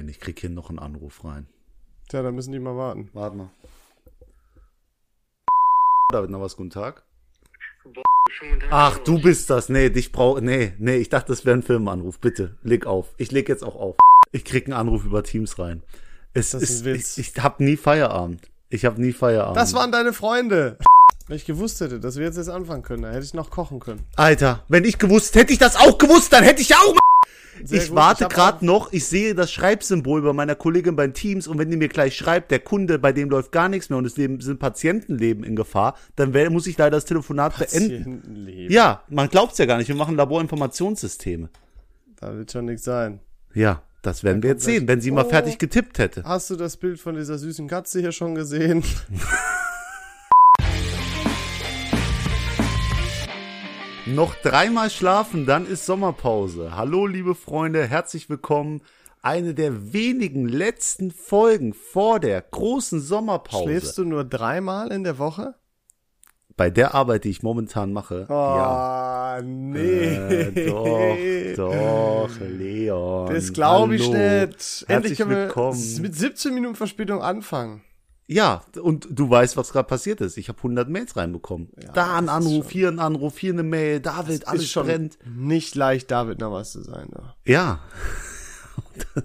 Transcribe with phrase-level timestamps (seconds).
[0.00, 1.46] Nein, ich krieg hier noch einen Anruf rein.
[2.08, 3.10] Tja, dann müssen die mal warten.
[3.12, 3.50] Warte mal.
[6.10, 7.04] David, noch was, guten Tag.
[8.70, 9.68] Ach, du bist das.
[9.68, 12.18] Nee, dich brauch, nee, nee, ich dachte, das wäre ein Filmanruf.
[12.18, 13.12] Bitte, leg auf.
[13.18, 13.96] Ich leg jetzt auch auf.
[14.32, 15.82] Ich krieg einen Anruf über Teams rein.
[16.32, 17.18] Es Das ist ist, ein Witz.
[17.18, 18.50] ich, ich hab nie Feierabend.
[18.70, 19.58] Ich hab nie Feierabend.
[19.58, 20.78] Das waren deine Freunde.
[21.26, 23.80] Wenn ich gewusst hätte, dass wir jetzt jetzt anfangen können, dann hätte ich noch kochen
[23.80, 24.06] können.
[24.16, 26.99] Alter, wenn ich gewusst, hätte ich das auch gewusst, dann hätte ich ja auch.
[27.64, 27.96] Sehr ich gut.
[27.96, 31.76] warte gerade noch, ich sehe das Schreibsymbol bei meiner Kollegin beim Teams und wenn die
[31.76, 35.44] mir gleich schreibt, der Kunde, bei dem läuft gar nichts mehr und es sind Patientenleben
[35.44, 37.88] in Gefahr, dann muss ich leider das Telefonat beenden.
[38.04, 38.72] Patientenleben.
[38.72, 41.50] Ja, man glaubt's ja gar nicht, wir machen Laborinformationssysteme.
[42.18, 43.20] Da wird schon nichts sein.
[43.52, 45.28] Ja, das werden wir jetzt sehen, wenn sie mal Oh.
[45.28, 46.22] fertig getippt hätte.
[46.24, 48.82] Hast du das Bild von dieser süßen Katze hier schon gesehen?
[54.14, 56.74] Noch dreimal schlafen, dann ist Sommerpause.
[56.76, 58.82] Hallo, liebe Freunde, herzlich willkommen.
[59.22, 63.64] Eine der wenigen letzten Folgen vor der großen Sommerpause.
[63.64, 65.54] Schläfst du nur dreimal in der Woche?
[66.56, 68.26] Bei der Arbeit, die ich momentan mache.
[68.28, 69.40] Oh, Ja.
[69.42, 70.14] nee.
[70.14, 70.66] Äh,
[71.56, 73.32] doch, doch, Leon.
[73.34, 74.18] Das glaube ich nicht.
[74.18, 75.98] Herzlich Endlich können wir willkommen.
[76.02, 77.82] mit 17 Minuten Verspätung anfangen.
[78.32, 80.36] Ja, und du weißt, was gerade passiert ist.
[80.36, 81.70] Ich habe 100 Mails reinbekommen.
[81.94, 85.18] da ein das Anruf, hier ein Anruf, hier eine Mail, David, alles ist schon brennt.
[85.26, 87.08] nicht leicht, David noch was zu sein.
[87.12, 87.34] Doch.
[87.44, 87.80] Ja,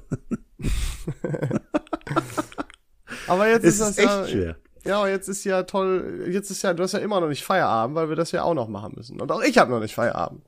[3.27, 4.55] Aber jetzt es ist das echt ja, schwer.
[4.85, 6.27] ja, aber jetzt ist ja toll.
[6.29, 8.53] Jetzt ist ja, du hast ja immer noch nicht Feierabend, weil wir das ja auch
[8.53, 9.19] noch machen müssen.
[9.19, 10.43] Und auch ich habe noch nicht Feierabend.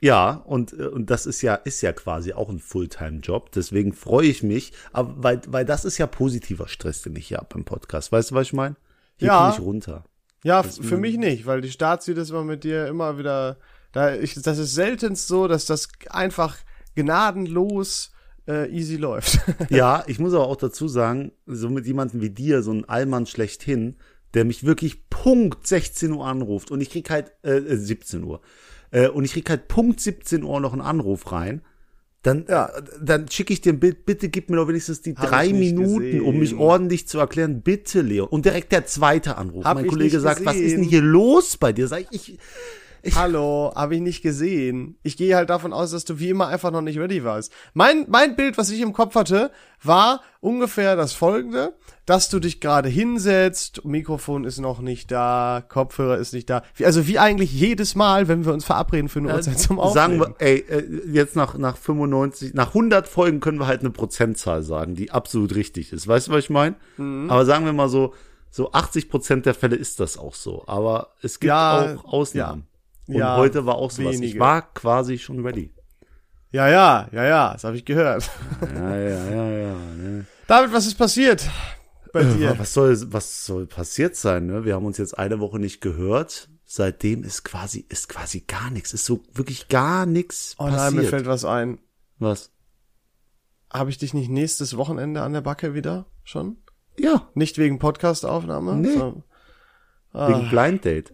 [0.00, 3.50] Ja, und, äh, und das ist ja, ist ja quasi auch ein Fulltime-Job.
[3.52, 7.38] Deswegen freue ich mich, aber weil, weil das ist ja positiver Stress, den ich hier
[7.38, 8.12] habe im Podcast.
[8.12, 8.76] Weißt du, was ich meine?
[9.16, 9.38] Hier Ja.
[9.38, 10.04] komme ich runter.
[10.44, 13.56] Ja, für mich nicht, weil die Starts jedes Mal mit dir immer wieder,
[13.90, 16.56] da ich, das ist seltenst so, dass das einfach
[16.94, 18.12] gnadenlos
[18.46, 19.40] äh, easy läuft.
[19.70, 23.26] Ja, ich muss aber auch dazu sagen, so mit jemandem wie dir, so ein Allmann
[23.26, 23.96] schlechthin,
[24.34, 28.40] der mich wirklich Punkt 16 Uhr anruft und ich krieg halt, äh, äh, 17 Uhr,
[28.90, 31.62] äh, und ich krieg halt Punkt 17 Uhr noch einen Anruf rein,
[32.22, 32.70] dann, Ja.
[33.00, 36.20] dann schicke ich dir ein Bild, bitte gib mir doch wenigstens die Hab drei Minuten,
[36.22, 36.58] um mich gesehen.
[36.58, 38.28] ordentlich zu erklären, bitte Leon.
[38.28, 39.64] Und direkt der zweite Anruf.
[39.64, 40.82] Hab mein Kollege sagt, was ist denn gesehen.
[40.90, 41.86] hier los bei dir?
[41.86, 42.38] Sag ich, ich,
[43.16, 44.98] Hallo, habe ich nicht gesehen.
[45.02, 47.52] Ich gehe halt davon aus, dass du wie immer einfach noch nicht ready warst.
[47.74, 49.50] Mein, mein Bild, was ich im Kopf hatte,
[49.82, 51.74] war ungefähr das folgende,
[52.06, 56.62] dass du dich gerade hinsetzt, Mikrofon ist noch nicht da, Kopfhörer ist nicht da.
[56.74, 60.18] Wie, also wie eigentlich jedes Mal, wenn wir uns verabreden für eine Uhrzeit zum Aufnehmen.
[60.18, 63.90] sagen wir, ey, äh, jetzt nach, nach 95, nach 100 Folgen können wir halt eine
[63.90, 66.06] Prozentzahl sagen, die absolut richtig ist.
[66.06, 66.76] Weißt du, was ich meine?
[66.96, 67.30] Mhm.
[67.30, 68.14] Aber sagen wir mal so,
[68.50, 70.64] so 80 Prozent der Fälle ist das auch so.
[70.66, 72.67] Aber es gibt Ja, auch Ausnahmen.
[73.08, 74.14] Und Ja, heute war auch sowas.
[74.16, 74.38] Ich wenige.
[74.40, 75.72] war quasi schon ready.
[76.52, 78.30] Ja, ja, ja, ja, das habe ich gehört.
[78.74, 79.74] Ja, ja, ja, ja.
[79.96, 80.26] Ne?
[80.46, 81.48] David, was ist passiert
[82.12, 82.58] bei dir?
[82.58, 84.46] Was soll, was soll passiert sein?
[84.46, 84.64] Ne?
[84.64, 86.48] Wir haben uns jetzt eine Woche nicht gehört.
[86.64, 88.92] Seitdem ist quasi, ist quasi gar nichts.
[88.94, 91.08] Ist so wirklich gar nichts Oh nein, mir passiert.
[91.10, 91.78] fällt was ein.
[92.18, 92.50] was?
[93.70, 96.56] Habe ich dich nicht nächstes Wochenende an der Backe wieder schon?
[96.98, 98.76] Ja, Nicht wegen Podcastaufnahme?
[98.76, 98.92] Nee.
[98.92, 99.22] sondern-
[100.14, 101.12] wegen Blind Date.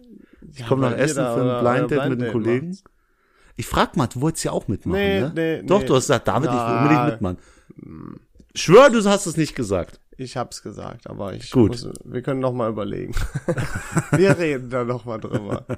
[0.51, 2.69] Ich Ja, komme nach Essen da für ein Blind euer Date mit einem Blind Kollegen.
[2.69, 2.83] macht.
[3.57, 5.31] Ich frag mal, du wolltest ja auch mitmachen, Nee, ne?
[5.33, 5.85] nee, Doch, nee.
[5.85, 6.81] du hast gesagt, David, ich will Na.
[6.81, 7.37] unbedingt mitmachen.
[8.53, 9.99] Schwör, du hast es nicht gesagt.
[10.17, 11.71] Ich hab's gesagt, aber ich Gut.
[11.71, 13.13] muss, wir können noch mal überlegen.
[14.11, 15.65] wir reden da noch mal drüber.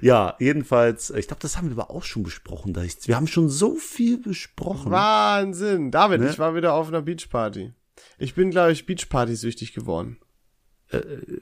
[0.00, 2.72] Ja, jedenfalls, ich glaube, das haben wir aber auch schon besprochen.
[2.72, 4.90] Da ich, wir haben schon so viel besprochen.
[4.90, 5.92] Wahnsinn.
[5.92, 6.30] David, Ne?
[6.30, 7.72] ich war wieder auf einer Beachparty.
[8.18, 10.18] Ich bin, glaube ich, Beachparty-süchtig geworden.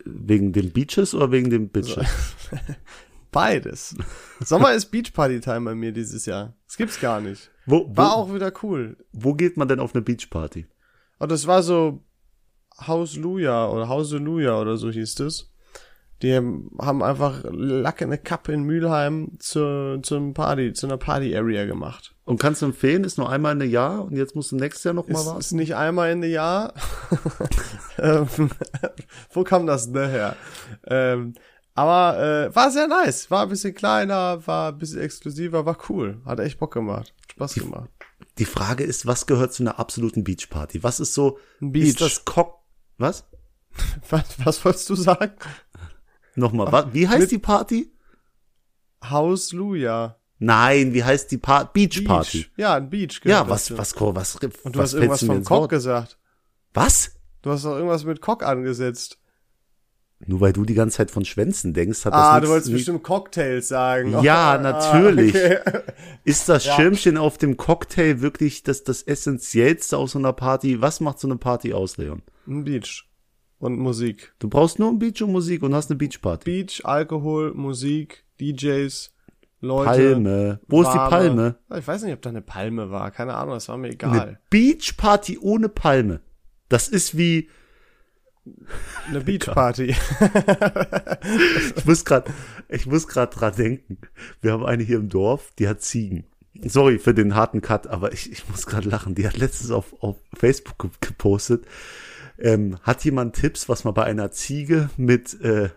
[0.05, 2.07] Wegen den Beaches oder wegen den Bitches?
[3.31, 3.97] Beides.
[4.41, 6.55] Sommer ist Beachparty-Time bei mir dieses Jahr.
[6.67, 7.51] Das gibt's gar nicht.
[7.67, 8.97] Wo, War wo, auch wieder cool.
[9.13, 10.67] wo geht man denn auf eine Beachparty?
[11.19, 12.03] Und das war so
[12.87, 15.51] Hausluja oder Hauseluja oder so hieß das.
[16.23, 22.15] Die haben einfach Lacke eine Kappe in Mülheim zu, zum Party, zu einer Party-Area gemacht.
[22.25, 24.85] Und kannst du empfehlen, ist nur einmal in einem Jahr und jetzt musst du nächstes
[24.85, 25.39] Jahr noch mal Ist, was?
[25.47, 26.73] ist nicht einmal in der Jahr.
[27.99, 28.29] ähm,
[29.33, 30.37] wo kam das denn her?
[30.87, 31.35] Ähm,
[31.75, 32.19] aber
[32.51, 33.31] äh, war sehr nice.
[33.31, 36.21] War ein bisschen kleiner, war ein bisschen exklusiver, war cool.
[36.25, 37.13] Hat echt Bock gemacht.
[37.33, 37.91] Spaß gemacht.
[38.39, 40.83] Die Frage ist, was gehört zu einer absoluten Beachparty?
[40.83, 41.89] Was ist so, Beach.
[41.89, 42.61] ist das Cock,
[42.99, 43.25] was?
[44.09, 45.33] Was, was wolltest du sagen?
[46.37, 47.91] Nochmal, wa- wie heißt mit- die Party?
[49.03, 50.17] Hausluja.
[50.39, 52.39] Nein, wie heißt die pa Beach Party?
[52.43, 52.51] Beach.
[52.57, 53.21] Ja, ein Beach.
[53.25, 56.19] Ja, was, was, was, was, Und du was hast irgendwas vom Cock gesagt.
[56.73, 57.13] Was?
[57.45, 59.19] Du hast doch irgendwas mit Cock angesetzt.
[60.27, 63.03] Nur weil du die ganze Zeit von Schwänzen denkst, hat das Ah, du wolltest bestimmt
[63.03, 64.23] Cocktails sagen.
[64.23, 65.35] Ja, Ah, natürlich.
[65.35, 65.59] okay.
[66.25, 66.75] Ist das Ja.
[66.77, 70.81] Schirmchen auf dem Cocktail wirklich das, das Essentiellste aus so einer Party?
[70.81, 72.23] Was macht so eine Party aus, Leon?
[72.47, 73.07] Ein Beach.
[73.59, 74.33] Und Musik.
[74.39, 76.45] Du brauchst nur ein Beach und Musik und hast eine Beachparty.
[76.45, 79.13] Beach, Alkohol, Musik, DJs,
[79.61, 79.91] Leute.
[79.91, 80.61] Palme.
[80.69, 81.57] Wo ist die Palme?
[81.77, 83.11] Ich weiß nicht, ob da eine Palme war.
[83.11, 84.41] Keine Ahnung, das war mir Eine egal.
[84.49, 86.21] Beachparty ohne Palme.
[86.69, 87.49] Das ist wie,
[89.09, 89.95] Eine Beachparty.
[91.77, 92.31] ich muss grad,
[92.69, 93.99] ich muss grad dran denken.
[94.41, 96.25] Wir haben eine hier im Dorf, die hat Ziegen.
[96.65, 99.15] Sorry für den harten Cut, aber ich, ich muss gerade lachen.
[99.15, 101.65] Die hat letztens auf, auf Facebook ge- gepostet.
[102.39, 105.71] Ähm, hat jemand Tipps, was man bei einer Ziege mit, äh,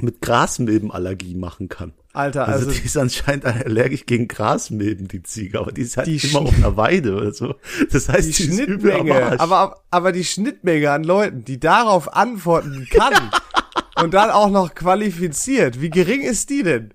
[0.00, 1.92] mit Grasmilbenallergie machen kann?
[2.18, 6.08] Alter, Also, also, die ist anscheinend allergisch gegen Grasmilben, die Ziege, aber die ist halt
[6.08, 7.54] Die immer auf einer Weide oder so.
[7.92, 13.30] Das heißt, die die Schnittmenge, aber, aber die Schnittmenge an Leuten, die darauf antworten kann
[14.02, 16.92] und dann auch noch qualifiziert, wie gering ist die denn?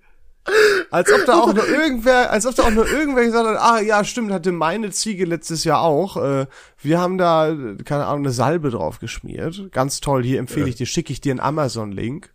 [0.92, 3.80] Als ob da auch nur irgendwer, als ob da auch nur irgendwer gesagt hat, ah
[3.80, 6.18] ja, stimmt, hatte meine Ziege letztes Jahr auch.
[6.18, 6.48] Äh,
[6.82, 7.56] wir haben da,
[7.86, 9.72] keine Ahnung, eine Salbe drauf geschmiert.
[9.72, 12.34] Ganz toll, hier empfehle ich dir, schicke ich dir einen Amazon-Link.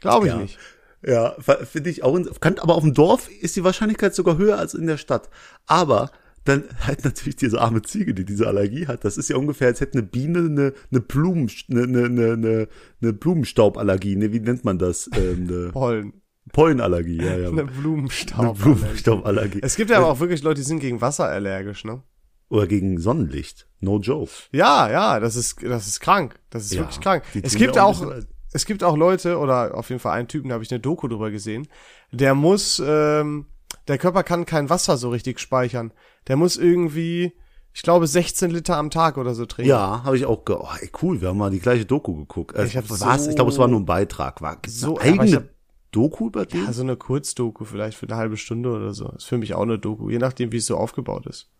[0.00, 0.38] Glaube ich Ja.
[0.38, 0.58] nicht.
[1.06, 2.18] Ja, finde ich auch.
[2.40, 5.30] Kann, aber auf dem Dorf ist die Wahrscheinlichkeit sogar höher als in der Stadt.
[5.66, 6.10] Aber
[6.44, 9.04] dann halt natürlich diese arme Ziege, die diese Allergie hat.
[9.04, 12.68] Das ist ja ungefähr, als hätte eine Biene eine, eine Blumen, eine, eine, eine, eine,
[13.00, 14.16] eine Blumenstauballergie.
[14.16, 15.08] Ne, wie nennt man das?
[15.14, 16.12] Ähm, eine Pollen.
[16.52, 17.48] Pollenallergie, ja, ja.
[17.48, 18.58] Eine Eine Blumenstaub.
[18.58, 19.60] Blumenstauballergie.
[19.62, 22.02] Es gibt ja aber auch wirklich Leute, die sind gegen Wasser allergisch, ne?
[22.48, 23.68] Oder gegen Sonnenlicht.
[23.80, 24.30] No joke.
[24.52, 26.36] Ja, ja, das ist, das ist krank.
[26.48, 27.22] Das ist Ja, wirklich krank.
[27.42, 28.14] Es gibt auch auch.
[28.52, 31.08] Es gibt auch Leute, oder auf jeden Fall einen Typen, da habe ich eine Doku
[31.08, 31.68] drüber gesehen,
[32.12, 33.46] der muss, ähm,
[33.86, 35.92] der Körper kann kein Wasser so richtig speichern.
[36.26, 37.32] Der muss irgendwie,
[37.74, 39.70] ich glaube, 16 Liter am Tag oder so trinken.
[39.70, 42.56] Ja, habe ich auch ge oh, ey, cool, wir haben mal die gleiche Doku geguckt.
[42.56, 43.00] Äh, Ich hab was?
[43.24, 44.40] so- ich glaube, es war nur ein Beitrag.
[44.42, 45.48] War So, so eigene hab-
[45.90, 46.66] Doku über den?
[46.66, 49.08] Also eine Kurzdoku vielleicht für eine halbe Stunde oder so.
[49.12, 51.50] Ist für mich auch eine Doku, je nachdem, wie es so aufgebaut ist.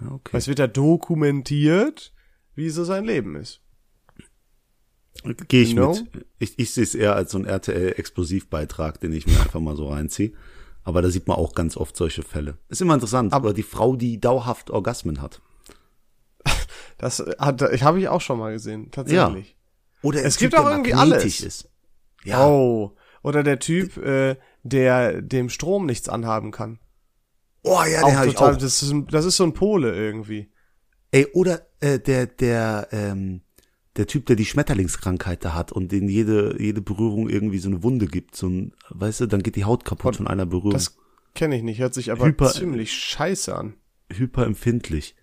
[0.00, 0.36] Ja, okay.
[0.36, 0.66] Es wird ja
[1.22, 2.12] dokumentiert,
[2.54, 3.60] wie so sein Leben ist.
[5.48, 5.94] Gehe ich know?
[6.12, 6.26] mit.
[6.38, 9.88] Ich, ich sehe es eher als so ein RTL-Explosivbeitrag, den ich mir einfach mal so
[9.88, 10.32] reinziehe.
[10.84, 12.56] Aber da sieht man auch ganz oft solche Fälle.
[12.68, 15.40] Ist immer interessant, aber die Frau, die dauerhaft Orgasmen hat.
[17.00, 19.56] Das hat, ich habe ich auch schon mal gesehen, tatsächlich.
[20.02, 21.40] Oder Es ein gibt Typ, auch der irgendwie alles.
[21.40, 21.68] Ist.
[22.24, 22.44] Ja.
[22.44, 22.96] Oh.
[23.22, 26.80] Oder der Typ, äh, der dem Strom nichts anhaben kann.
[27.62, 28.58] Oh ja, Auch den habe ich total, auch.
[28.58, 30.50] Das, ist, das ist so ein Pole irgendwie.
[31.12, 33.42] Ey, oder äh, der, der, ähm,
[33.98, 37.82] der Typ, der die Schmetterlingskrankheit da hat und den jede, jede Berührung irgendwie so eine
[37.82, 38.34] Wunde gibt.
[38.36, 40.72] So ein, weißt du, dann geht die Haut kaputt von einer Berührung.
[40.72, 40.96] Das
[41.34, 43.74] kenne ich nicht, hört sich aber Hyper- ziemlich scheiße an.
[44.10, 45.14] hyperempfindlich.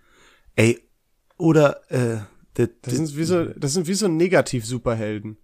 [0.56, 0.80] Ey,
[1.38, 2.18] oder äh,
[2.58, 5.38] der, Das der, sind wie so, das sind wie so Negativ-Superhelden.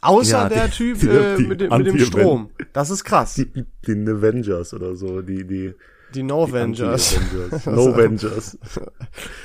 [0.00, 2.50] Außer Ja, der die- Typ die- äh, die mit, dem, mit dem Strom.
[2.72, 3.34] Das ist krass.
[3.34, 5.74] Die, die, die Avengers oder so, die, die,
[6.14, 7.16] die No-Vengers.
[7.16, 7.66] Anti-Avengers.
[7.66, 8.58] No Avengers.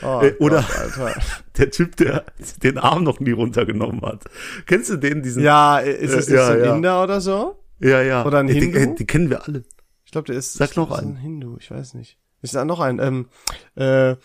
[0.03, 0.63] Oh, Äh, oder-
[0.95, 1.13] Gott.
[1.57, 2.25] Der Typ, der
[2.63, 4.23] den Arm noch nie runtergenommen hat.
[4.65, 5.43] Kennst du den, diesen?
[5.43, 6.75] Ja, ist es Äh, ja, ein ja.
[6.75, 7.59] Inder oder so?
[7.79, 8.25] ja, ja.
[8.25, 8.79] Oder ein Ey, die, Hindu?
[8.79, 9.63] ey, die kennen wir alle.
[10.05, 10.53] Ich glaube, der ist.
[10.53, 11.11] Sag glaub, noch einen.
[11.11, 12.17] ein Hindu, ich weiß nicht.
[12.41, 12.99] Ist da noch ein?
[12.99, 13.27] Ähm,
[13.75, 14.15] äh,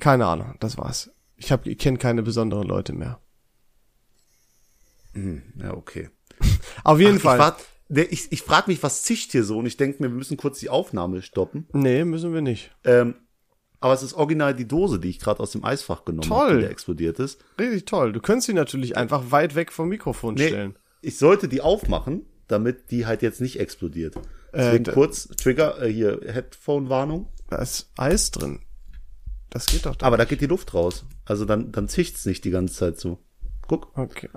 [0.00, 1.10] keine Ahnung, das war's.
[1.36, 3.18] Ich hab, ich kenne keine besonderen Leute mehr.
[5.14, 6.08] Ja, okay.
[6.84, 7.54] Auf jeden Ach, Fall.
[7.94, 9.58] Ich, ich, frage mich, was zischt hier so?
[9.58, 11.66] Und ich denke mir, wir müssen kurz die Aufnahme stoppen.
[11.72, 12.70] nee, müssen wir nicht.
[12.84, 13.14] Ähm,
[13.80, 16.60] aber es ist original die Dose, die ich gerade aus dem Eisfach genommen habe, Toll.
[16.60, 17.44] die explodiert ist.
[17.58, 18.12] Richtig toll.
[18.12, 20.76] Du könntest sie natürlich einfach weit weg vom Mikrofon Nee, stellen.
[21.02, 24.16] ich sollte die aufmachen, damit die halt jetzt nicht explodiert.
[24.16, 24.20] Äh,
[24.54, 27.26] Deswegen da- kurz Trigger, äh, hier Headphone-Warnung.
[27.50, 28.60] Da ist Eis drin.
[29.50, 29.96] Das geht doch.
[29.96, 30.06] Da.
[30.06, 31.04] Aber da geht die Luft raus.
[31.26, 33.18] Also dann, dann zischt's nicht die ganze Zeit so.
[33.68, 34.28] Guck, Okay.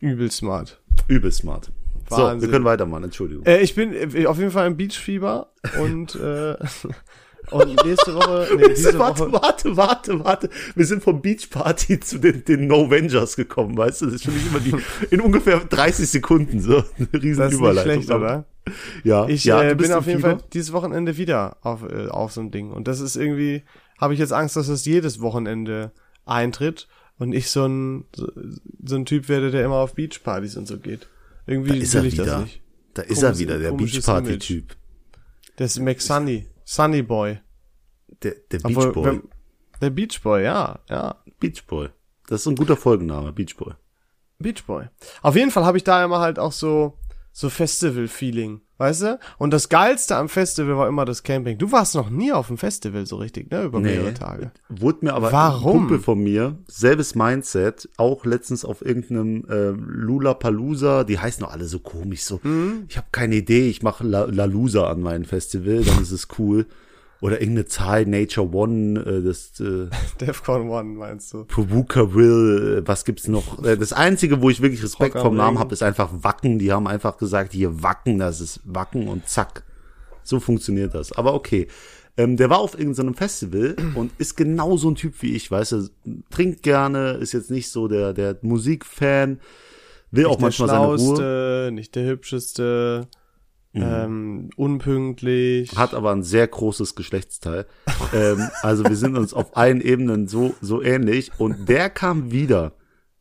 [0.00, 0.80] Übel smart.
[1.08, 1.70] übel smart.
[2.16, 3.44] So, wir können weitermachen, Entschuldigung.
[3.46, 6.54] Äh, ich bin äh, auf jeden Fall im Beachfieber und äh,
[7.50, 10.50] und nächste Woche, nee, diese warte, Woche, warte, warte, warte.
[10.74, 14.06] Wir sind vom Beachparty zu den, den No Vengers gekommen, weißt du?
[14.06, 14.74] Das ist für mich immer die,
[15.10, 16.84] in ungefähr 30 Sekunden so.
[16.98, 17.92] Eine riesen das ist nicht Überleitung.
[18.02, 18.44] schlecht, oder?
[19.02, 20.36] Ja, Ich ja, äh, bin auf jeden Fieber?
[20.38, 22.70] Fall dieses Wochenende wieder auf, äh, auf so ein Ding.
[22.70, 23.64] Und das ist irgendwie,
[24.00, 25.90] habe ich jetzt Angst, dass das jedes Wochenende
[26.24, 26.86] eintritt
[27.18, 28.30] und ich so ein, so,
[28.84, 31.08] so ein Typ werde, der immer auf Beachpartys und so geht.
[31.46, 32.24] Irgendwie Da ist er wieder.
[32.24, 32.62] das nicht.
[32.94, 34.76] Da ist Komisch- er wieder, der Beachparty-Typ.
[35.58, 36.48] Der ist McSunny.
[36.64, 37.40] Sunny Boy.
[38.22, 39.04] Der, der Obwohl, Beachboy.
[39.06, 39.28] wenn-
[39.80, 41.16] Der Beach Boy, ja, ja.
[41.40, 41.88] Beachboy.
[42.28, 43.74] Das ist ein guter Folgenname, Beachboy.
[44.38, 44.86] Beach Boy.
[45.22, 46.98] Auf jeden Fall habe ich da immer halt auch so
[47.32, 49.18] so Festival-Feeling, weißt du?
[49.38, 51.56] Und das Geilste am Festival war immer das Camping.
[51.58, 53.64] Du warst noch nie auf dem Festival so richtig, ne?
[53.64, 53.92] Über Nee.
[53.92, 54.52] mehrere Tage.
[54.68, 55.70] Wurde mir aber Warum?
[55.70, 60.34] ein Kumpel von mir, selbes Mindset, auch letztens auf irgendeinem äh, Lula
[61.04, 62.84] die heißen doch alle so komisch, so, Mhm.
[62.88, 66.28] ich habe keine Idee, ich mache La, La Lusa an meinem Festival, dann ist es
[66.38, 66.66] cool.
[67.22, 69.88] Oder irgendeine Zahl, Nature One, äh, das äh,
[70.20, 71.44] Defcon One meinst du?
[71.44, 73.64] Pavuka Will, äh, was gibt's noch?
[73.64, 76.58] Äh, Das Einzige, wo ich wirklich Respekt Rock vom Namen habe, ist einfach Wacken.
[76.58, 79.62] Die haben einfach gesagt, hier Wacken, das ist Wacken und zack.
[80.24, 81.12] So funktioniert das.
[81.12, 81.68] Aber okay.
[82.16, 85.72] Ähm, der war auf irgendeinem Festival und ist genau so ein Typ wie ich, weißt
[85.72, 85.88] du,
[86.30, 89.38] trinkt gerne, ist jetzt nicht so der, der Musikfan,
[90.10, 93.06] will auch Nicht der manchmal seine Ruhe, nicht der hübscheste,
[93.74, 95.76] ähm, unpünktlich.
[95.76, 97.66] hat aber ein sehr großes Geschlechtsteil.
[98.14, 102.72] ähm, also wir sind uns auf allen Ebenen so, so ähnlich und der kam wieder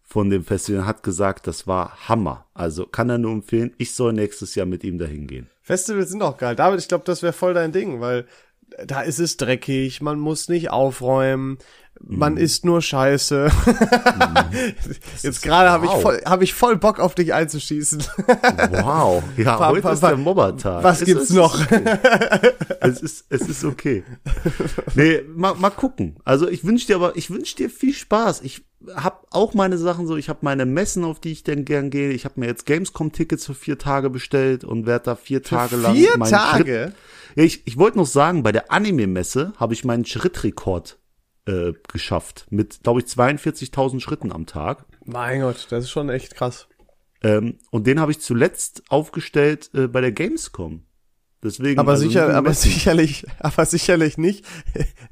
[0.01, 2.45] von dem Festival und hat gesagt, das war Hammer.
[2.53, 5.49] Also kann er nur empfehlen, ich soll nächstes Jahr mit ihm dahin gehen.
[5.61, 6.55] Festivals sind auch geil.
[6.55, 8.25] David, ich glaube, das wäre voll dein Ding, weil
[8.85, 11.57] da ist es dreckig, man muss nicht aufräumen,
[12.07, 13.49] man isst nur Scheiße.
[15.21, 16.01] Jetzt gerade habe ich wow.
[16.01, 18.03] voll hab ich voll Bock auf dich einzuschießen.
[18.71, 20.83] Wow, ja, Pa- heute pa- ist der Mobbertag.
[20.83, 21.59] Was Es gibt's ist noch?
[22.79, 24.03] Es ist, es ist okay.
[24.95, 26.15] Nee, mal, mal gucken.
[26.23, 28.41] Also ich wünsche dir aber, ich wünsche dir viel Spaß.
[28.41, 28.63] Ich
[28.95, 32.11] habe auch meine Sachen so, ich habe meine Messen, auf die ich denn gern gehe.
[32.11, 35.95] Ich habe mir jetzt Gamescom-Tickets für vier Tage bestellt und werde da vier Tage lang
[35.95, 36.63] Vier Tage?
[36.63, 36.93] Schritt,
[37.35, 40.97] ja, ich, ich wollte noch sagen, bei der Anime-Messe habe ich meinen Schrittrekord
[41.45, 42.45] äh, geschafft.
[42.49, 44.85] Mit, glaube ich, 42.000 Schritten am Tag.
[45.05, 46.67] Mein Gott, das ist schon echt krass.
[47.23, 50.83] Ähm, und den habe ich zuletzt aufgestellt äh, bei der Gamescom.
[51.43, 54.45] Deswegen, Aber also sicher, aber sicherlich, aber sicherlich nicht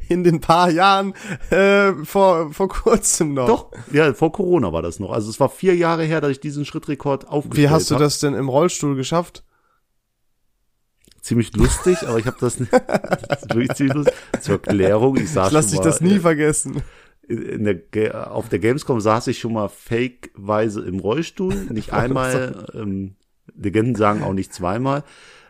[0.10, 1.16] in den paar Jahren
[1.50, 3.48] äh, vor vor kurzem noch.
[3.48, 5.12] Doch, ja, vor Corona war das noch.
[5.12, 8.02] Also es war vier Jahre her, dass ich diesen Schrittrekord aufgestellt Wie hast du hab.
[8.02, 9.44] das denn im Rollstuhl geschafft?
[11.30, 14.16] Ziemlich lustig, aber ich habe das das wirklich ziemlich lustig.
[14.42, 16.82] Zur Erklärung, ich saß Ich lass dich das nie vergessen.
[17.28, 22.66] äh, in der, auf der Gamescom saß ich schon mal fakeweise im Rollstuhl, nicht einmal.
[22.74, 23.16] ähm,
[23.56, 25.04] Legenden sagen auch nicht zweimal.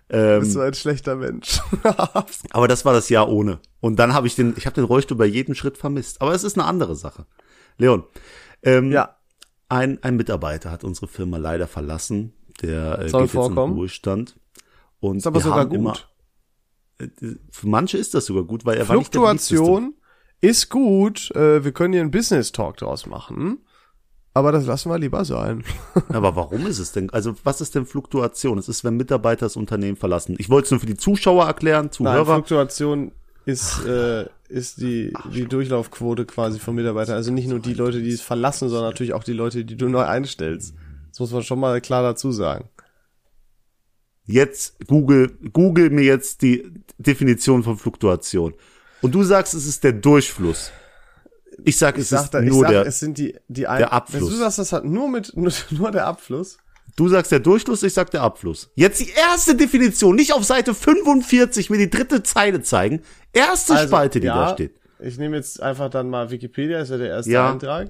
[0.10, 1.62] Ähm, Bist du ein schlechter Mensch.
[2.52, 3.60] Aber das war das Jahr ohne.
[3.80, 6.22] Und dann habe ich den, ich habe den Rollstuhl bei jedem Schritt vermisst.
[6.22, 7.26] Aber es ist eine andere Sache.
[7.78, 8.04] Leon,
[8.64, 9.16] ähm, ja,
[9.70, 12.34] ein, ein Mitarbeiter hat unsere Firma leider verlassen.
[12.62, 13.74] Der äh, Soll geht jetzt in vorkommen.
[13.76, 14.36] den Ruhestand.
[15.00, 15.78] Und ist aber sogar gut.
[15.78, 15.96] Immer,
[17.00, 17.08] äh,
[17.52, 19.94] für manche ist das sogar gut, weil er war nicht der Fluktuation
[20.42, 21.32] ist gut.
[21.36, 23.60] Äh, wir können hier einen Business Talk draus machen.
[24.34, 25.64] Aber das lassen wir lieber sein.
[26.10, 27.10] Aber warum ist es denn?
[27.10, 28.58] Also was ist denn Fluktuation?
[28.58, 30.36] Es ist, wenn Mitarbeiter das Unternehmen verlassen.
[30.38, 32.36] Ich wollte es nur für die Zuschauer erklären, Nein, Zuhörer.
[32.36, 33.12] Fluktuation
[33.46, 37.16] ist, äh, ist die, die Durchlaufquote quasi von Mitarbeitern.
[37.16, 39.90] Also nicht nur die Leute, die es verlassen, sondern natürlich auch die Leute, die du
[39.90, 40.76] neu einstellst.
[41.10, 42.70] Das muss man schon mal klar dazu sagen.
[44.32, 48.54] Jetzt Google, Google mir jetzt die Definition von Fluktuation.
[49.02, 50.72] Und du sagst, es ist der Durchfluss.
[51.66, 53.80] Ich sag, Ich es sag, ist da, nur sag der, es sind die, die ein
[53.80, 54.30] der Abfluss.
[54.30, 56.58] Du sagst, das hat nur mit, nur, nur der Abfluss.
[56.96, 58.70] Du sagst der Durchfluss, ich sag der Abfluss.
[58.76, 63.02] Jetzt die erste Definition, nicht auf Seite 45 mir die dritte Zeile zeigen.
[63.34, 64.76] Erste Also, Spalte, die ja, da steht.
[65.00, 67.52] Ich nehme jetzt einfach dann mal Wikipedia, ist ja der erste Ja.
[67.52, 67.90] Eintrag.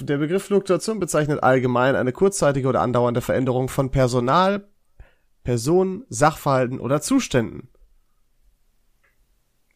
[0.00, 4.64] Der Begriff Fluktuation bezeichnet allgemein eine kurzzeitige oder andauernde Veränderung von Personal,
[5.44, 7.68] Personen, Sachverhalten oder Zuständen.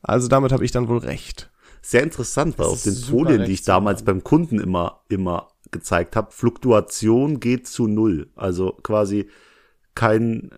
[0.02, 1.50] Also damit habe ich dann wohl recht.
[1.82, 6.16] Sehr interessant, weil Das auf den Folien, die ich damals beim Kunden immer, immer gezeigt
[6.16, 8.30] habe, Fluktuation geht zu null.
[8.34, 9.28] Also quasi
[9.94, 10.50] kein,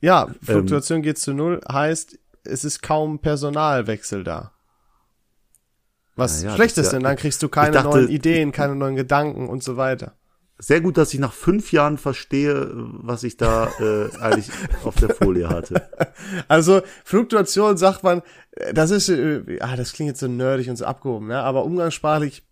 [0.00, 0.34] Ja, Ähm.
[0.42, 4.52] Fluktuation geht zu null, heißt, es ist kaum Personalwechsel da.
[6.16, 8.96] Was Ja, schlecht ist ja- denn dann kriegst du keine dachte- neuen Ideen, keine neuen
[8.96, 10.14] Gedanken und so weiter.
[10.58, 14.50] Sehr gut, dass ich nach fünf Jahren verstehe, was ich da äh, eigentlich
[14.84, 15.88] auf der Folie hatte.
[16.48, 18.22] Also Fluktuation sagt man,
[18.52, 21.64] äh, das ist, äh, ah, das klingt jetzt so nerdig und so abgehoben, ja, aber
[21.64, 22.42] umgangssprachlich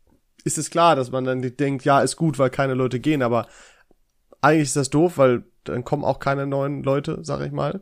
[0.45, 3.47] ist es klar, dass man dann denkt, ja, ist gut, weil keine Leute gehen, aber
[4.43, 7.81] eigentlich ist das doof, weil dann kommen auch keine neuen Leute, sag ich mal.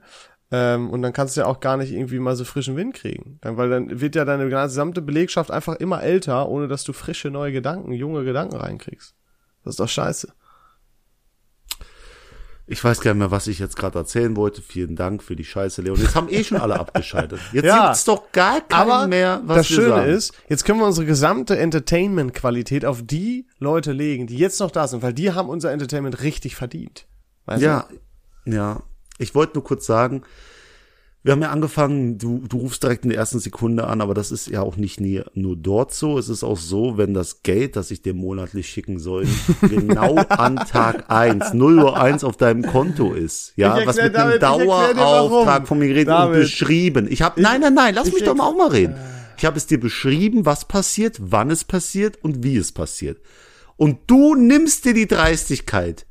[0.53, 3.39] Ähm, und dann kannst du ja auch gar nicht irgendwie mal so frischen Wind kriegen.
[3.41, 7.31] Dann, weil dann wird ja deine gesamte Belegschaft einfach immer älter, ohne dass du frische
[7.31, 9.17] neue Gedanken, junge Gedanken reinkriegst.
[9.65, 10.33] Das ist doch scheiße.
[12.67, 14.63] Ich weiß gar nicht mehr, was ich jetzt gerade erzählen wollte.
[14.63, 15.99] Vielen Dank für die Scheiße, Leon.
[16.01, 17.41] Jetzt haben eh schon alle abgeschaltet.
[17.53, 17.87] Jetzt Ja.
[17.87, 20.11] gibt's doch gar keinen mehr, was das wir Schöne sagen.
[20.11, 24.87] ist, jetzt können wir unsere gesamte Entertainment-Qualität auf die Leute legen, die jetzt noch da
[24.87, 27.07] sind, weil die haben unser Entertainment richtig verdient.
[27.47, 27.89] Weißt Ja,
[28.47, 28.83] ja.
[29.19, 30.23] Ich wollte nur kurz sagen,
[31.25, 34.33] Wir haben ja angefangen, du, du rufst direkt in der ersten Sekunde an, aber das
[34.33, 36.19] ist ja auch nicht nie, nur dort so.
[36.19, 39.29] Es ist auch so, wenn das Geld, das ich dir monatlich schicken soll,
[39.61, 43.53] genau an Tag eins 0 Uhr eins auf deinem Konto ist.
[43.55, 44.95] Ja, Ich was erklär, mit einem David, erklär.
[44.95, 46.41] Dauerauftrag von mir geredet und David.
[46.41, 47.07] beschrieben.
[47.09, 48.97] Ich habe, nein, nein, nein, lass mich ich doch mal auch mal reden.
[49.39, 53.19] Ich habe es dir beschrieben, was passiert, wann es passiert und wie es passiert.
[53.77, 56.05] Und du nimmst dir die Dreistigkeit,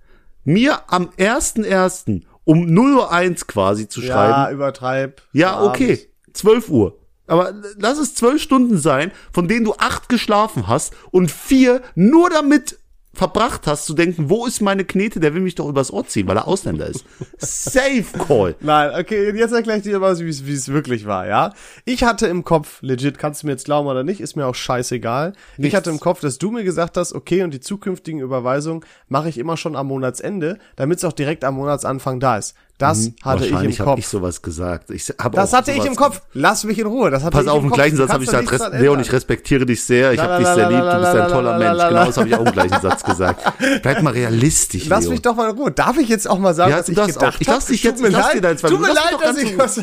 [0.46, 2.22] mir am 1.1.
[2.52, 4.34] um 0 Uhr eins quasi zu schreiben.
[4.34, 5.22] Ja, übertreib.
[5.32, 5.70] Ja, Abends.
[5.70, 6.10] okay.
[6.34, 6.98] 12 Uhr.
[7.26, 12.30] Aber lass es zwölf Stunden sein, von denen du acht geschlafen hast und vier nur
[12.30, 12.78] damit
[13.14, 16.28] verbracht hast zu denken, wo ist meine Knete, der will mich doch übers Ohr ziehen,
[16.28, 17.04] weil er Ausländer ist.
[17.38, 18.56] Safe Call.
[18.62, 21.54] Nein, okay, jetzt erkläre ich dir mal, wie es wie es wirklich war, ja?
[21.86, 24.56] Ich hatte im Kopf, legit, kannst du mir jetzt glauben oder nicht, ist mir auch
[24.56, 25.34] scheißegal.
[25.54, 25.76] Ich Nichts.
[25.76, 29.38] hatte im Kopf, dass du mir gesagt hast, okay, und die zukünftigen Überweisungen mache ich
[29.38, 32.56] immer schon am Monatsende, damit es auch direkt am Monatsanfang da ist.
[32.82, 33.72] Das hatte ich im Mhm.
[33.80, 34.00] Habe Kopf.
[34.00, 34.90] ich sowas gesagt.
[34.92, 36.22] Ich hab das hatte ich im Kopf.
[36.34, 37.10] Lass mich in Ruhe.
[37.12, 39.66] Das hatte Pass ich auf, im gleichen Satz habe ich gesagt, Res Leon, ich respektiere
[39.66, 41.84] dich sehr, ich habe dich sehr lieb, du bist ein toller Mensch.
[41.84, 43.54] Genau das habe ich auch im gleichen Satz gesagt.
[43.82, 45.12] Bleib mal realistisch, Lass Leon.
[45.14, 45.72] mich doch mal in Ruhe.
[45.72, 47.40] Darf ich jetzt auch mal sagen, Ja, was du ich gedacht auch.
[47.40, 47.68] Ich lass hab?
[47.68, 49.80] dich jetzt- Tut mir ich lass leid, dir zwei Tut mir leid, dass ich was,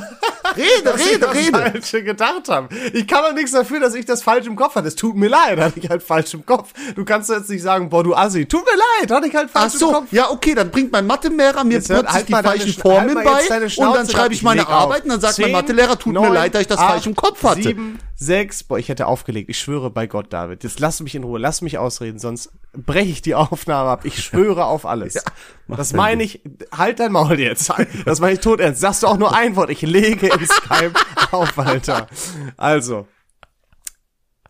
[0.57, 1.59] Rede, dass ich rede, das rede.
[1.59, 2.69] Falsche gedacht habe.
[2.93, 4.89] Ich kann doch nichts dafür, dass ich das falsch im Kopf hatte.
[4.89, 6.71] Es tut mir leid, hatte ich halt falsch im Kopf.
[6.95, 8.47] Du kannst jetzt nicht sagen, boah, du Assi.
[8.47, 10.07] Tut mir leid, hatte ich halt Ach falsch im so, Kopf.
[10.13, 13.17] ja, okay, dann bringt mein Mathelehrer mir Jetzt plötzlich halt die deine falschen Sch- Formeln
[13.17, 14.73] halt bei deine und dann schreibe ich ich meine auf.
[14.73, 16.91] Arbeit und dann sagt mein Zehn, Mathelehrer, tut mir neun, leid, dass ich das acht,
[16.93, 17.63] falsch im Kopf hatte.
[17.63, 19.49] Sieben, sechs, boah, ich hätte aufgelegt.
[19.49, 20.65] Ich schwöre bei Gott, David.
[20.65, 24.05] Jetzt lass mich in Ruhe, lass mich ausreden, sonst breche ich die Aufnahme ab.
[24.05, 25.25] Ich schwöre auf alles.
[25.69, 26.43] mach das meine ich,
[26.77, 27.73] halt dein Maul jetzt.
[28.05, 28.81] Das meine ich tot ernst.
[28.81, 29.71] Sagst du auch nur ein Wort.
[29.71, 30.95] Ich lege in Skype
[31.31, 32.09] auf, Alter.
[32.57, 33.07] Also.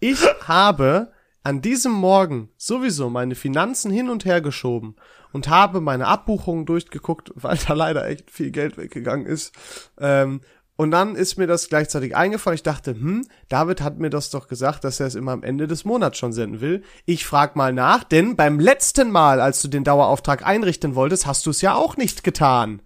[0.01, 4.97] Ich habe an diesem Morgen sowieso meine Finanzen hin und her geschoben
[5.33, 9.53] und habe meine Abbuchungen durchgeguckt, weil da leider echt viel Geld weggegangen ist.
[9.99, 10.41] Ähm,
[10.79, 12.55] und dann ist mir das gleichzeitig eingefallen.
[12.55, 15.67] Ich dachte, hm, David hat mir das doch gesagt, dass er es immer am Ende
[15.67, 16.85] des Monats schon senden will.
[17.05, 21.45] Ich frag mal nach, denn beim letzten Mal, als du den Dauerauftrag einrichten wolltest, hast
[21.47, 22.81] du es ja auch nicht getan.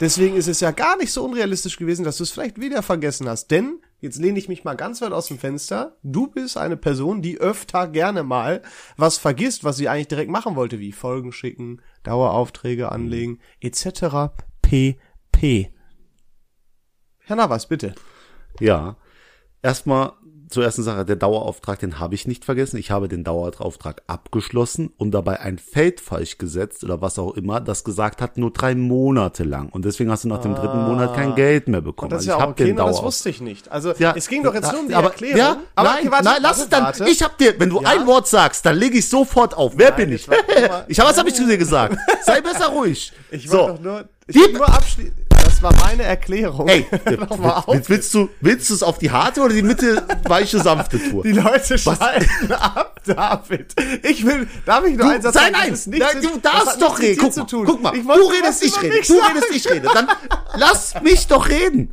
[0.00, 3.28] Deswegen ist es ja gar nicht so unrealistisch gewesen, dass du es vielleicht wieder vergessen
[3.28, 3.52] hast.
[3.52, 7.22] Denn, jetzt lehne ich mich mal ganz weit aus dem Fenster, du bist eine Person,
[7.22, 8.62] die öfter gerne mal
[8.96, 14.34] was vergisst, was sie eigentlich direkt machen wollte, wie Folgen schicken, Daueraufträge anlegen, etc.
[14.60, 15.70] pp.
[17.28, 17.94] Herr Navas, bitte.
[18.58, 18.96] Ja.
[19.62, 20.12] Erstmal
[20.48, 22.78] zur ersten Sache, der Dauerauftrag, den habe ich nicht vergessen.
[22.78, 27.60] Ich habe den Dauerauftrag abgeschlossen und dabei ein Feld falsch gesetzt oder was auch immer,
[27.60, 29.68] das gesagt hat, nur drei Monate lang.
[29.68, 32.12] Und deswegen hast du nach dem dritten Monat kein Geld mehr bekommen.
[32.12, 32.16] Ah.
[32.16, 33.06] Das ist also ja ich auch habe okay, den nur das Dauerauftrag.
[33.06, 33.70] wusste ich nicht.
[33.70, 35.36] Also, Ja, es ging doch jetzt nur um die aber, Erklärung.
[35.38, 36.82] Ja, aber nein, okay, warte, nein, lass es dann.
[36.84, 37.04] warte.
[37.10, 37.88] Ich hab dir, wenn du Ja?
[37.90, 39.74] ein Wort sagst, dann lege ich sofort auf.
[39.76, 40.26] Wer bin ich?
[40.88, 41.94] ich habe was habe ich zu dir gesagt?
[42.24, 43.12] Sei besser ruhig.
[43.30, 43.58] Ich so.
[43.58, 45.27] wollte doch nur, ich nur abschließen.
[45.60, 46.68] Das war meine Erklärung.
[46.68, 46.86] Ey,
[47.18, 47.74] Noch mal auf.
[47.74, 51.24] willst, willst du willst du es auf die harte oder die Mitte weiche sanfte Tour?
[51.24, 53.74] Die Leute schalten ab, David.
[54.04, 55.52] Ich will, darf ich nur Du, einen Satz sei sagen?
[55.52, 57.18] nein, nein, mit- du darfst doch reden.
[57.20, 59.00] Guck, mal, guck mal, du redest, ich rede.
[59.04, 59.88] Du redest, ich rede.
[59.92, 60.06] Dann
[60.56, 61.92] lass mich doch reden.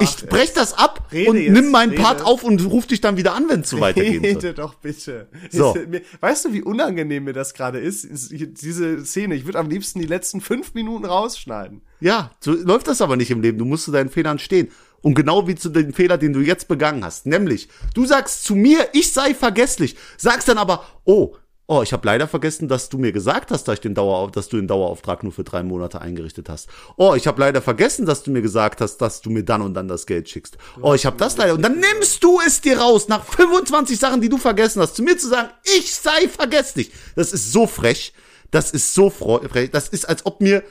[0.00, 0.26] Ich es.
[0.26, 2.02] brech das ab Rede und jetzt, nimm meinen rede.
[2.02, 4.32] Part auf und ruf dich dann wieder an, wenn es so weitergehen soll.
[4.32, 5.28] Rede doch bitte.
[5.50, 5.76] So.
[6.20, 8.04] Weißt du, wie unangenehm mir das gerade ist?
[8.04, 8.32] ist?
[8.32, 9.34] Diese Szene.
[9.34, 11.82] Ich würde am liebsten die letzten fünf Minuten rausschneiden.
[12.00, 13.58] Ja, so läuft das aber nicht im Leben.
[13.58, 14.68] Du musst zu deinen Fehlern stehen.
[15.02, 17.26] Und genau wie zu dem Fehler, den du jetzt begangen hast.
[17.26, 19.96] Nämlich, du sagst zu mir, ich sei vergesslich.
[20.16, 21.34] Sagst dann aber, oh,
[21.72, 24.48] oh, ich habe leider vergessen, dass du mir gesagt hast, dass, ich den Dauerauf dass
[24.48, 26.68] du den Dauerauftrag nur für drei Monate eingerichtet hast.
[26.96, 29.72] Oh, ich habe leider vergessen, dass du mir gesagt hast, dass du mir dann und
[29.72, 30.58] dann das Geld schickst.
[30.82, 31.54] Oh, ich habe das leider.
[31.54, 35.02] Und dann nimmst du es dir raus, nach 25 Sachen, die du vergessen hast, zu
[35.02, 36.92] mir zu sagen, ich sei vergesslich.
[37.16, 38.12] Das ist so frech.
[38.50, 39.70] Das ist so frech.
[39.70, 40.62] Das ist, als ob mir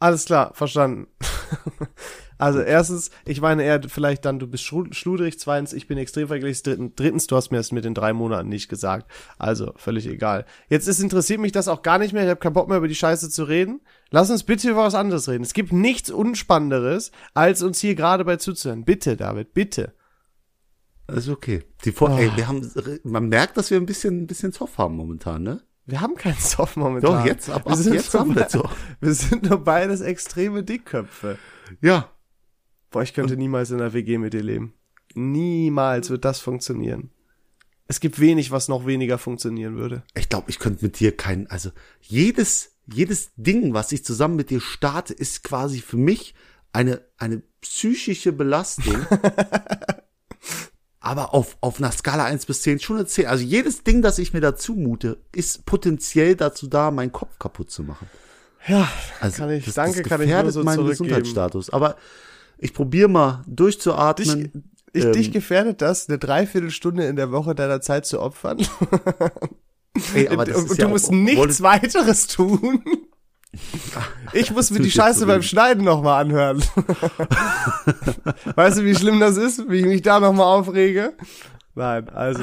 [0.00, 1.06] Alles klar, verstanden.
[2.38, 6.28] Also erstens, ich meine eher vielleicht dann, du bist schlu- schludrig, zweitens, ich bin extrem
[6.28, 6.62] vergesslich,
[6.94, 9.10] drittens, du hast mir das mit den drei Monaten nicht gesagt.
[9.38, 10.46] Also, völlig egal.
[10.68, 12.88] Jetzt ist, interessiert mich das auch gar nicht mehr, ich habe keinen Bock mehr über
[12.88, 13.80] die Scheiße zu reden.
[14.10, 15.42] Lass uns bitte über was anderes reden.
[15.42, 18.84] Es gibt nichts Unspannenderes, als uns hier gerade bei zuzuhören.
[18.84, 19.94] Bitte, David, bitte.
[21.06, 21.64] Das ist okay.
[21.84, 22.70] Die Vor ey, wir haben,
[23.04, 25.62] man merkt, dass wir ein bisschen, ein bisschen Zoff haben momentan, ne?
[25.86, 27.20] Wir haben keinen Soft momentan.
[27.20, 28.76] Doch, jetzt, ab- wir ab sind jetzt haben wir Zoff.
[29.00, 31.38] Wir sind nur beides extreme Dickköpfe.
[31.80, 32.10] Ja.
[32.90, 34.74] Boah, ich könnte niemals in einer WG mit dir leben.
[35.14, 37.10] Niemals wird das funktionieren.
[37.86, 40.02] Es gibt wenig, was noch weniger funktionieren würde.
[40.14, 41.70] Ich glaube, ich könnte mit dir keinen, also
[42.00, 46.34] jedes, jedes Ding, was ich zusammen mit dir starte, ist quasi für mich
[46.72, 48.94] eine, eine psychische Belastung.
[51.00, 53.26] aber auf, auf einer Skala 1 bis 10 schon eine 10.
[53.26, 57.70] Also jedes Ding, das ich mir dazu mute, ist potenziell dazu da, meinen Kopf kaputt
[57.70, 58.08] zu machen.
[58.66, 58.86] Ja,
[59.20, 60.86] Also, kann ich, das, danke, das kann ich nur gefährdet so meinen.
[60.86, 61.70] Gesundheitsstatus.
[61.70, 61.96] Aber
[62.58, 64.70] ich probiere mal Dich, durchzuatmen.
[64.92, 68.58] ich, Ähm, dich gefährdet das, eine Dreiviertelstunde in der Woche deiner Zeit zu opfern?
[70.14, 72.82] Ey, aber das und ist und ja du auch- musst nichts weiteres tun.
[74.34, 75.40] Ich muss mir die Scheiße beim.
[75.42, 76.58] Schneiden nochmal anhören.
[78.54, 81.14] weißt du, wie schlimm das ist, wie ich mich da nochmal aufrege?
[81.74, 82.42] Nein, also,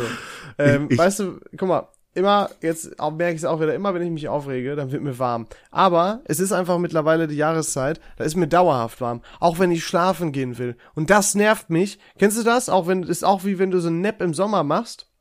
[0.57, 4.01] ähm, ich- weißt du, guck mal, immer, jetzt merke ich es auch wieder, immer wenn
[4.01, 5.47] ich mich aufrege, dann wird mir warm.
[5.69, 9.85] Aber es ist einfach mittlerweile die Jahreszeit, da ist mir dauerhaft warm, auch wenn ich
[9.85, 10.75] schlafen gehen will.
[10.95, 11.99] Und das nervt mich.
[12.17, 12.69] Kennst du das?
[12.69, 15.11] Auch wenn, ist auch wie wenn du so einen Nap im Sommer machst.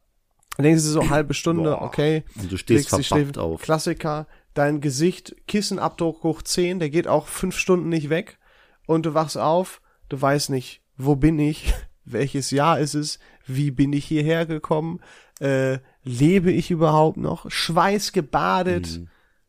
[0.56, 1.82] Dann denkst du so halbe Stunde, Boah.
[1.82, 2.22] okay.
[2.40, 3.60] Und du stehst Schläfen- auf.
[3.60, 8.38] Klassiker, dein Gesicht, Kissenabdruck hoch 10, der geht auch fünf Stunden nicht weg.
[8.86, 13.72] Und du wachst auf, du weißt nicht, wo bin ich, welches Jahr ist es, wie
[13.72, 15.00] bin ich hierher gekommen,
[15.40, 19.00] äh, lebe ich überhaupt noch, schweißgebadet.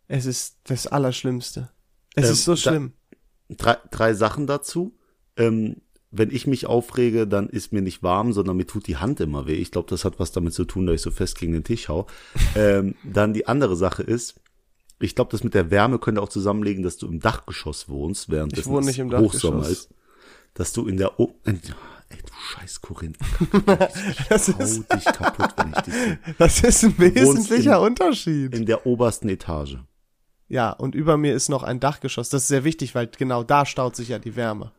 [0.07, 1.69] Es ist das Allerschlimmste.
[2.15, 2.93] Es Ähm, ist so da- schlimm.
[3.49, 4.97] drei, drei Sachen dazu.
[5.37, 5.77] Ähm,
[6.11, 9.47] wenn ich mich aufrege, dann ist mir nicht warm, sondern mir tut die Hand immer
[9.47, 9.55] weh.
[9.55, 11.89] Ich glaube, das hat was damit zu tun, dass ich so fest gegen den Tisch
[11.89, 12.07] hau.
[12.55, 14.35] ähm, dann die andere Sache ist,
[15.01, 18.53] ich glaube, das mit der Wärme könnte auch zusammenlegen, dass du im Dachgeschoss wohnst, während
[18.53, 19.89] Ich es wohne nicht im Hochsommer ist.
[20.53, 21.59] Dass du in der o in,
[22.09, 23.17] Ey, du scheiß Korinth.
[24.29, 26.19] Das ist, dich kaputt, wenn ich dich sehe.
[26.37, 28.53] das ist ein wesentlicher in- Unterschied.
[28.53, 29.77] In der obersten Etage.
[30.47, 32.29] Ja, und über mir ist noch ein Dachgeschoss.
[32.29, 34.71] Das ist sehr wichtig, weil genau da staut sich ja die Wärme.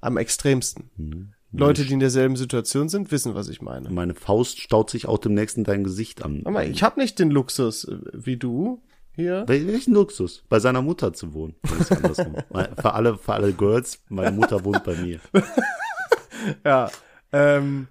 [0.00, 0.90] Am extremsten.
[0.96, 1.32] Mhm.
[1.50, 3.88] Leute, die in derselben Situation sind, wissen, was ich meine.
[3.90, 6.42] Meine Faust staut sich auch demnächst in dein Gesicht an.
[6.44, 9.44] Aber ich habe nicht den Luxus äh, wie du hier.
[9.46, 10.42] Wel- Welchen Luxus?
[10.48, 11.54] Bei seiner Mutter zu wohnen.
[12.76, 15.20] Für alle, für alle Girls, meine Mutter wohnt bei mir.
[16.64, 16.90] Ja,
[17.32, 17.88] ähm,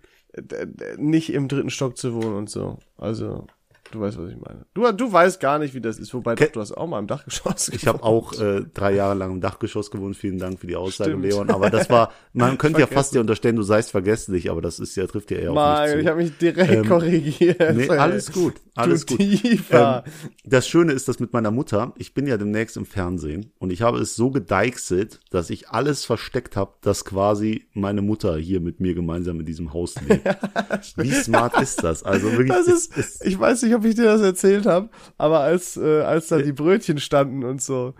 [0.97, 2.79] nicht im dritten Stock zu wohnen und so.
[2.97, 3.47] Also,
[3.93, 4.65] du weißt, was ich meine.
[4.73, 6.13] Du, du weißt gar nicht, wie das ist.
[6.13, 9.15] Wobei, Ke- doch, du hast auch mal im Dachgeschoss Ich habe auch äh, drei Jahre
[9.15, 10.17] lang im Dachgeschoss gewohnt.
[10.17, 11.23] Vielen Dank für die Aussage, Stimmt.
[11.25, 11.49] Leon.
[11.49, 14.95] Aber das war, man könnte ja fast dir unterstellen, du seist vergesslich, aber das ist
[14.95, 16.09] ja, trifft ja eher auf mich ich zu.
[16.09, 17.59] habe mich direkt Ähm, korrigiert.
[17.75, 19.25] Nee, alles gut, alles du gut.
[19.25, 20.03] Tiefer.
[20.05, 20.11] Ähm,
[20.45, 23.81] das Schöne ist, dass mit meiner Mutter, ich bin ja demnächst im Fernsehen und ich
[23.81, 28.79] habe es so gedeichselt, dass ich alles versteckt habe, dass quasi meine Mutter hier mit
[28.79, 30.25] mir gemeinsam in diesem Haus lebt.
[30.97, 32.03] Wie smart ist das?
[32.03, 34.89] Also wirklich, Das es- ist, es- ich weiß nicht, ob ich dir das erzählt habe,
[35.17, 37.93] aber als, äh, als da die Brötchen standen und so,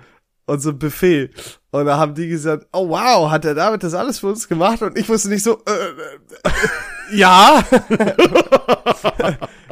[0.46, 1.30] und so ein Buffet,
[1.72, 4.82] und da haben die gesagt, oh wow, hat der David das alles für uns gemacht?
[4.82, 7.64] Und ich wusste nicht so, äh, äh, ja.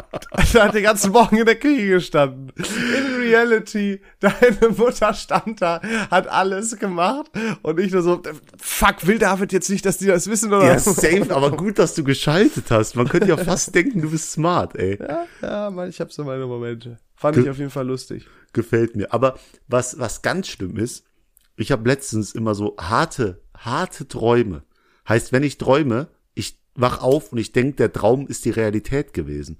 [0.53, 2.51] da hat den ganzen Morgen in der Küche gestanden.
[2.57, 7.31] In Reality, deine Mutter stand da, hat alles gemacht,
[7.61, 8.21] und ich nur so,
[8.57, 10.65] fuck, will David jetzt nicht, dass die das wissen, oder?
[10.65, 12.95] ja, safe, aber gut, dass du geschaltet hast.
[12.95, 14.97] Man könnte ja fast denken, du bist smart, ey.
[14.99, 16.97] Ja, ja, Mann, ich hab so meine Momente.
[17.15, 18.27] Fand Ge- ich auf jeden Fall lustig.
[18.53, 19.13] Gefällt mir.
[19.13, 21.05] Aber was, was ganz schlimm ist,
[21.55, 24.63] ich habe letztens immer so harte, harte Träume.
[25.07, 29.13] Heißt, wenn ich träume, ich wach auf und ich denk, der Traum ist die Realität
[29.13, 29.57] gewesen.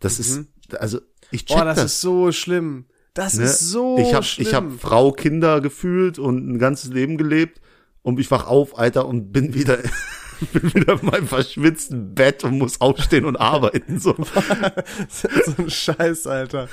[0.00, 0.44] Das ist,
[0.78, 1.60] also ich check Mhm.
[1.60, 1.84] Boah, das, das.
[1.92, 2.86] ist so schlimm.
[3.14, 3.44] Das ne?
[3.44, 4.46] ist so ich hab, schlimm.
[4.46, 7.60] ich hab Frau, Kinder gefühlt und ein ganzes Leben gelebt
[8.02, 9.78] und ich wach auf, Alter, und bin wieder,
[10.52, 13.98] bin wieder in meinem verschwitzten Bett und muss aufstehen und arbeiten.
[13.98, 14.14] So.
[15.08, 16.68] so ein Scheiß, Alter.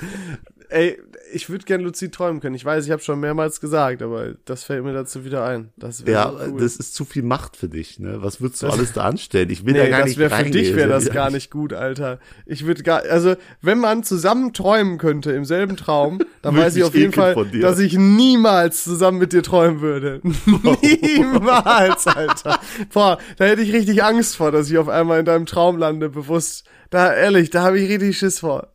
[0.70, 0.98] Ey,
[1.32, 2.54] ich würde gern luzid träumen können.
[2.54, 5.70] Ich weiß, ich habe schon mehrmals gesagt, aber das fällt mir dazu wieder ein.
[5.76, 6.60] Das wäre Ja, cool.
[6.60, 8.22] das ist zu viel Macht für dich, ne?
[8.22, 9.48] Was würdest du Das- alles da anstellen?
[9.50, 10.52] Ich will nee, da gar das nicht für reingehen.
[10.52, 12.18] dich wäre das gar nicht gut, Alter.
[12.46, 16.84] Ich würde gar, also wenn man zusammen träumen könnte im selben Traum, dann weiß ich
[16.84, 20.20] auf jeden Fall, dass ich niemals zusammen mit dir träumen würde.
[20.82, 22.60] niemals, Alter.
[22.92, 26.08] Boah, da hätte ich richtig Angst vor, dass ich auf einmal in deinem Traum lande,
[26.08, 26.64] bewusst.
[26.90, 28.68] Da ehrlich, da habe ich richtig Schiss vor.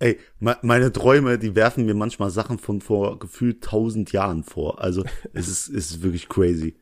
[0.00, 4.80] Ey, me- meine Träume, die werfen mir manchmal Sachen von vor gefühlt tausend Jahren vor.
[4.80, 6.76] Also es ist, es ist wirklich crazy.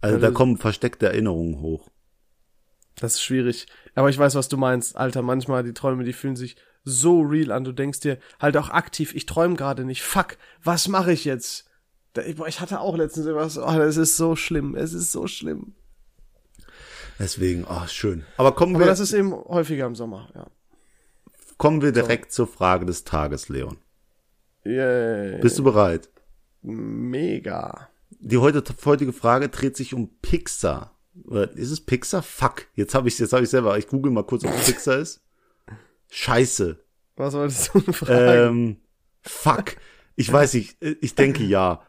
[0.00, 1.88] Also da kommen versteckte Erinnerungen hoch.
[2.96, 3.66] Das ist schwierig.
[3.94, 5.22] Aber ich weiß, was du meinst, Alter.
[5.22, 7.64] Manchmal die Träume, die fühlen sich so real an.
[7.64, 10.02] Du denkst dir halt auch aktiv, ich träume gerade nicht.
[10.02, 11.66] Fuck, was mache ich jetzt?
[12.26, 13.58] Ich, hatte auch letztens irgendwas.
[13.58, 14.74] Oh, das ist so schlimm.
[14.74, 15.74] Es ist so schlimm.
[17.18, 18.24] Deswegen, ah, schön.
[18.36, 20.46] Aber kommen Aber wir, das ist eben häufiger im Sommer, ja.
[21.58, 23.76] Kommen wir direkt zur Frage des Tages, Leon.
[24.64, 25.40] Yay.
[25.40, 26.08] Bist du bereit?
[26.62, 27.88] Mega.
[28.20, 30.96] Die heute, heutige Frage dreht sich um Pixar.
[31.54, 32.22] Ist es Pixar?
[32.22, 32.66] Fuck.
[32.74, 33.76] Jetzt habe ich jetzt habe ich selber.
[33.78, 35.20] Ich google mal kurz, ob es Pixar ist.
[36.10, 36.82] Scheiße.
[37.16, 38.56] Was wolltest du fragen?
[38.56, 38.76] Ähm,
[39.22, 39.76] fuck.
[40.16, 40.76] Ich weiß nicht.
[41.00, 41.82] Ich denke ja.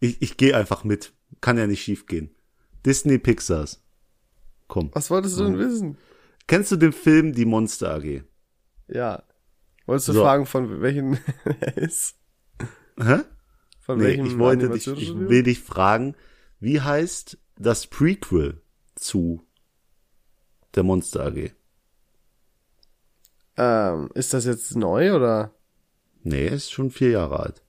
[0.00, 1.12] Ich, ich gehe einfach mit.
[1.40, 2.34] Kann ja nicht schief gehen.
[2.84, 3.82] Disney Pixars.
[4.68, 4.90] Komm.
[4.92, 5.98] was wolltest du denn wissen?
[6.46, 8.22] Kennst du den Film Die Monster AG?
[8.88, 9.22] Ja.
[9.86, 10.22] Wolltest du So.
[10.22, 11.18] fragen, von welchen
[11.60, 12.16] er ist?
[12.98, 13.20] Hä?
[13.80, 16.16] Von Nee, welchem ich wollte dich, ich will dich fragen,
[16.60, 18.60] wie heißt das Prequel
[18.96, 19.42] zu
[20.74, 21.52] der Monster AG?
[23.58, 25.54] Ähm, ist das jetzt neu oder?
[26.22, 27.62] Nee, ist schon vier Jahre alt.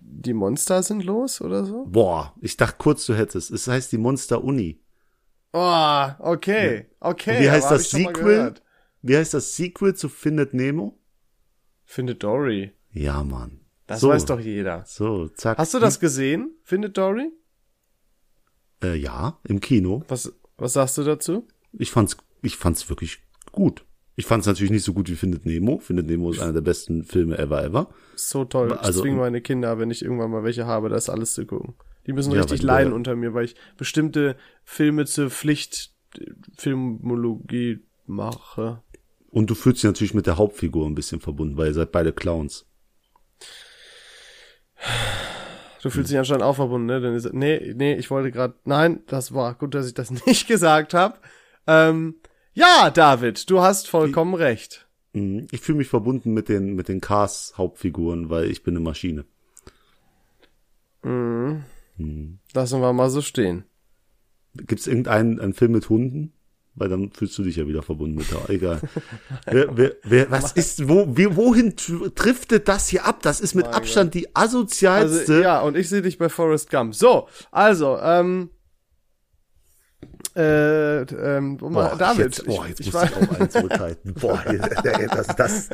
[0.00, 1.84] Die Monster sind los oder so?
[1.86, 3.50] Boah, ich dachte kurz, du hättest.
[3.50, 4.80] Es heißt die Monster Uni.
[5.52, 7.40] Oh, okay, okay.
[7.42, 8.54] Wie heißt das Sequel?
[9.02, 10.98] Wie heißt das Sequel zu Findet Nemo?
[11.84, 12.72] Findet Dory.
[12.92, 13.60] Ja, Mann.
[13.86, 14.84] Das so, weiß doch jeder.
[14.86, 15.56] So, zack.
[15.56, 16.50] Hast du das gesehen?
[16.62, 17.32] Findet Dory?
[18.82, 20.04] Äh, ja, im Kino.
[20.08, 21.48] Was, was sagst du dazu?
[21.72, 23.84] Ich fand's, ich fand's wirklich gut.
[24.16, 25.78] Ich fand's natürlich nicht so gut wie Findet Nemo.
[25.78, 27.88] Findet Nemo ist einer der besten Filme ever ever.
[28.16, 28.72] So toll.
[28.74, 31.74] Also- ich zwinge meine Kinder, wenn ich irgendwann mal welche habe, das alles zu gucken.
[32.08, 35.92] Die müssen Ja, richtig du leiden ja- unter mir, weil ich bestimmte Filme zur Pflicht
[36.18, 38.82] äh, mache.
[39.30, 42.14] Und du fühlst dich natürlich mit der Hauptfigur ein bisschen verbunden, weil ihr seid beide
[42.14, 42.64] Clowns.
[45.82, 47.00] Du fühlst dich anscheinend auch verbunden, ne?
[47.00, 48.54] Dann ist, nee, nee, ich wollte gerade.
[48.64, 51.18] Nein, das war gut, dass ich das nicht gesagt habe.
[51.66, 52.14] Ähm,
[52.54, 54.88] ja, David, du hast vollkommen recht.
[55.12, 55.46] Mhm.
[55.50, 59.26] Ich fühle mich verbunden mit den, mit den Cars Hauptfiguren, weil ich bin eine Maschine.
[62.54, 63.64] Lassen wir mal so stehen.
[64.54, 66.32] Gibt's irgendeinen einen Film mit Hunden?
[66.74, 68.80] Weil dann fühlst du dich ja wieder verbunden mit der, egal.
[69.46, 71.74] wer, wer, wer, was ist, wo, wie, wohin
[72.14, 73.20] driftet das hier ab?
[73.22, 75.32] Das ist mit Mein Abstand die asozialste.
[75.32, 76.94] Also, ja, und ich sehe dich bei Forrest Gump.
[76.94, 78.50] So, also, ähm,
[80.36, 84.14] äh, ähm, Boah, David, jetzt, boah, jetzt ich, muss ich auch einen zurückhalten.
[84.14, 84.42] Boah,
[85.10, 85.68] das, das,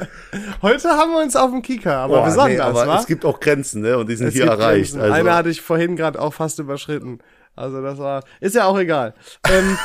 [0.63, 2.99] heute haben wir uns auf dem Kicker, aber boah, besonders, nee, aber wa?
[2.99, 3.99] es gibt auch Grenzen, ne?
[3.99, 4.93] Und die sind Es hier erreicht.
[4.93, 5.01] Grenzen.
[5.01, 7.19] Also, Eine hatte ich vorhin gerade auch fast überschritten.
[7.57, 9.15] Also das war, ist ja auch egal.
[9.49, 9.79] ähm,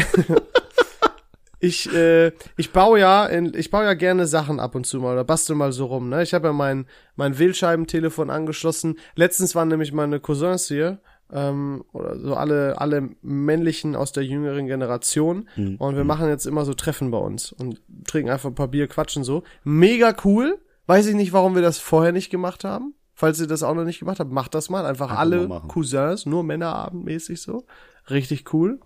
[1.61, 5.14] ich, äh, ich baue ja, in, ich baue ja gerne Sachen ab und zu mal
[5.14, 6.09] oder bastel mal so rum.
[6.09, 6.22] Ne?
[6.22, 8.98] Ich habe ja mein mein Wählscheibentelefon angeschlossen.
[9.16, 11.01] Letztens waren nämlich meine Cousins hier.
[11.31, 15.47] Ähm, oder so alle alle männlichen aus der jüngeren Generation
[15.79, 18.88] und wir machen jetzt immer so Treffen bei uns und trinken einfach ein paar Bier,
[18.88, 19.43] quatschen so.
[19.64, 20.59] Mega cool.
[20.87, 22.95] Weiß ich nicht, warum wir das vorher nicht gemacht haben.
[23.12, 24.87] Falls ihr das auch noch nicht gemacht habt, macht das mal.
[24.87, 25.61] Einfach, Einfach alle mal.
[25.69, 27.67] Cousins, nur Männerabendmäßig so.
[28.09, 28.81] Richtig cool.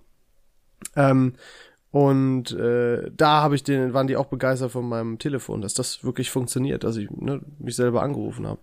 [0.96, 1.34] Ähm,
[1.90, 6.02] und äh, da habe ich den, waren die auch begeistert von meinem Telefon, dass das
[6.02, 8.60] wirklich funktioniert, dass ich ne, mich selber angerufen habe.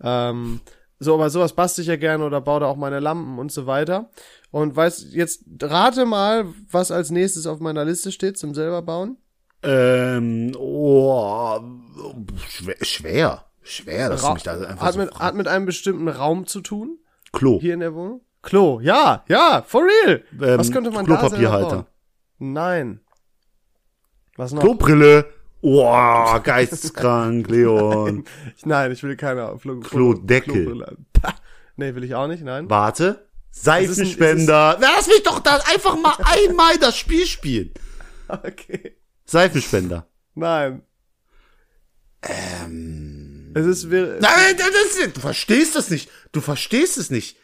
[0.00, 0.60] Ähm,
[1.02, 3.66] so, aber sowas bastel ich ja gerne oder baue da auch meine Lampen und so
[3.66, 4.10] weiter.
[4.50, 9.16] Und weiß, jetzt rate mal, was als nächstes auf meiner Liste steht zum selber bauen.
[9.62, 11.60] ähm, oh,
[12.48, 15.66] schwer, schwer, schwer, dass du Ra mich da einfach hat, so mit, hat mit einem
[15.66, 16.98] bestimmten Raum zu tun,
[17.32, 18.20] Klo, hier in der Wohnung.
[18.42, 20.24] Klo, ja, ja, for real.
[20.40, 21.76] Ähm, was könnte man da selber Klopapierhalter.
[21.76, 21.86] bauen?
[22.38, 23.00] Nein.
[24.36, 24.62] Was noch?
[24.62, 25.26] Klobrille.
[25.62, 28.24] Oh, geisteskrank, Leon.
[28.64, 30.84] Nein, ich will keine Flo Klodeckel.
[31.12, 31.34] Pah.
[31.76, 32.68] Nee, will ich auch nicht, nein.
[32.68, 33.28] Warte.
[33.52, 34.76] ist Seifenspender.
[34.80, 37.70] Lass mich doch da einfach mal einmal das Spiel spielen.
[38.28, 38.96] Okay.
[39.26, 40.06] Seifenspender.
[40.34, 40.80] Nein.
[42.22, 43.52] Ähm.
[43.54, 46.08] Es ist wir Nein, das ist, du verstehst das nicht.
[46.30, 47.36] Du verstehst es nicht.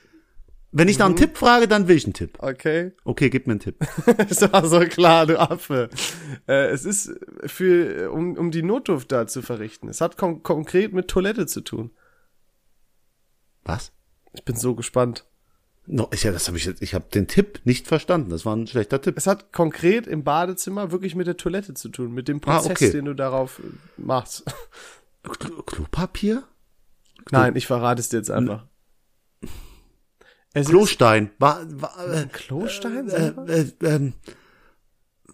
[0.70, 1.18] Wenn ich nach einem Mhm.
[1.20, 2.36] Tipp frage, dann will ich einen Tipp.
[2.40, 2.92] Okay.
[3.04, 3.76] Okay, gib mir einen Tipp.
[4.28, 5.88] Das war so klar, du Affe.
[6.46, 7.10] Äh, es ist
[7.46, 9.88] für um, um die Notdurft da zu verrichten.
[9.88, 11.90] Es hat kon konkret mit Toilette zu tun.
[13.64, 13.92] Was?
[14.34, 15.24] Ich bin so gespannt.
[15.86, 18.28] No, ich, ja, das habe ich jetzt, ich habe den Tipp nicht verstanden.
[18.28, 19.16] Das war ein schlechter Tipp.
[19.16, 22.70] Es hat konkret im Badezimmer wirklich mit der Toilette zu tun, mit dem Ah, Prozess,
[22.72, 22.90] okay.
[22.90, 23.62] den du darauf äh,
[23.96, 24.44] machst.
[25.22, 26.44] Klo Klopapier?
[27.30, 28.66] Nein, ich verrate es dir jetzt einfach.
[30.60, 31.30] Es ist Klostein.
[31.38, 33.48] War, war, äh, Klostein äh, selber?
[33.48, 34.12] äh, ähm,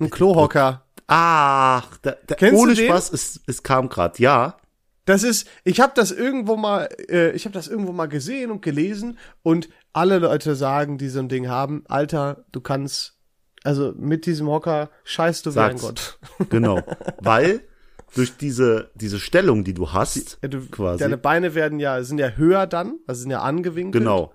[0.01, 0.85] Ein Klohocker.
[1.07, 2.87] ach, da, da, Kennst du ohne den?
[2.89, 4.19] Spaß, es, es kam grad.
[4.19, 4.57] Ja,
[5.07, 8.63] Das ist, ich habe das irgendwo mal, äh, ich habe das irgendwo mal gesehen und
[8.63, 13.19] gelesen und alle Leute sagen, die so ein Ding haben, Alter, du kannst,
[13.63, 16.19] also mit diesem Hocker scheißt du wie ein Sag's.
[16.39, 16.49] Gott.
[16.51, 16.81] genau.
[17.21, 17.61] Weil
[18.15, 21.01] durch diese, diese Stellung, die du hast, Ja, du, quasi.
[21.01, 24.03] Deine Beine werden ja, sind ja höher dann, also sind ja angewinkelt.
[24.03, 24.33] Genau.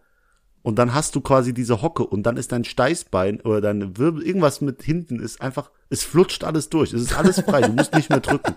[0.62, 4.24] Und dann hast du quasi diese Hocke und dann ist dein Steißbein oder deine Wirbel,
[4.24, 6.94] irgendwas mit hinten ist einfach, es flutscht alles durch.
[6.94, 7.62] Es ist alles frei.
[7.62, 8.56] Du musst nicht mehr drücken.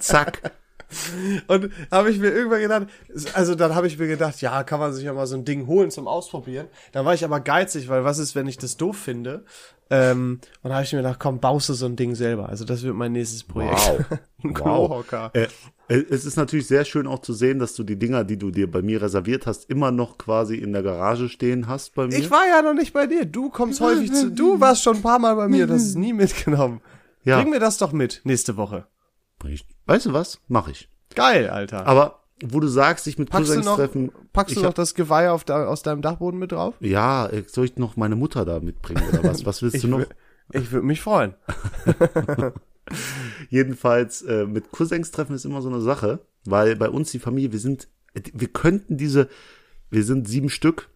[0.00, 0.52] Zack.
[1.48, 2.86] Und habe ich mir irgendwann gedacht,
[3.34, 5.66] also dann habe ich mir gedacht, ja, kann man sich ja mal so ein Ding
[5.66, 6.66] holen zum Ausprobieren.
[6.92, 9.44] Dann war ich aber geizig, weil was ist, wenn ich das doof finde?
[9.90, 12.48] Ähm, und habe ich mir gedacht, komm, baust du so ein Ding selber.
[12.48, 13.74] Also das wird mein nächstes Projekt.
[13.74, 14.04] Wow.
[14.44, 14.54] ein Wow.
[14.54, 15.30] Klohocker.
[15.34, 15.48] Äh,
[15.88, 18.70] es ist natürlich sehr schön auch zu sehen, dass du die Dinger, die du dir
[18.70, 22.18] bei mir reserviert hast, immer noch quasi in der Garage stehen hast bei mir.
[22.18, 23.24] Ich war ja noch nicht bei dir.
[23.24, 24.30] Du kommst häufig zu.
[24.30, 26.80] Du warst schon ein paar Mal bei mir, das ist nie mitgenommen.
[27.24, 27.40] Ja.
[27.40, 28.86] Bring mir das doch mit nächste Woche.
[29.46, 30.40] Ich, weißt du was?
[30.48, 30.88] Mach ich.
[31.14, 31.86] Geil, Alter.
[31.86, 34.12] Aber wo du sagst, sich mit Packst Cousins noch- treffen.
[34.32, 36.74] Packst du ich noch das Geweih auf da, aus deinem Dachboden mit drauf?
[36.80, 39.44] Ja, äh, soll ich noch meine Mutter da mitbringen oder was?
[39.44, 40.04] Was willst du noch?
[40.52, 41.34] ich würde mich freuen.
[43.50, 47.52] Jedenfalls, äh, mit Cousins treffen ist immer so eine Sache, weil bei uns die Familie,
[47.52, 49.28] wir sind, wir könnten diese,
[49.90, 50.88] wir sind sieben Stück,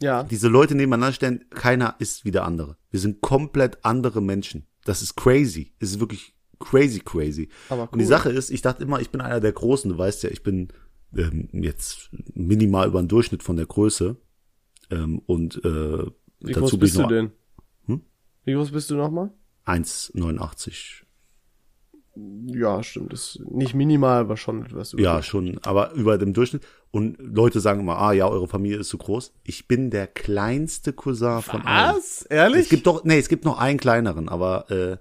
[0.00, 0.22] Ja.
[0.24, 2.76] diese Leute nebeneinander stellen, keiner ist wie der andere.
[2.90, 4.66] Wir sind komplett andere Menschen.
[4.84, 5.72] Das ist crazy.
[5.78, 7.48] Es ist wirklich crazy, crazy.
[7.68, 8.08] Aber Und die cool.
[8.08, 9.90] Sache ist, ich dachte immer, ich bin einer der Großen.
[9.90, 10.68] Du weißt ja, ich bin
[11.16, 14.16] ähm, jetzt minimal über den Durchschnitt von der Größe.
[14.90, 15.98] Ähm, und äh,
[16.40, 17.30] Wie dazu groß bin bist ich du noch denn?
[17.86, 18.00] Hm?
[18.44, 19.30] Wie groß bist du nochmal?
[19.66, 21.04] 1,89.
[22.46, 23.12] Ja, stimmt.
[23.12, 25.02] Das ist nicht minimal, aber schon etwas über.
[25.02, 26.62] Ja, schon, aber über dem Durchschnitt.
[26.92, 29.32] Und Leute sagen immer, ah ja, eure Familie ist so groß.
[29.42, 31.96] Ich bin der kleinste Cousin von allen.
[31.96, 32.22] Was?
[32.22, 32.62] Ehrlich?
[32.62, 34.96] Es gibt doch, nee, es gibt noch einen kleineren, aber äh,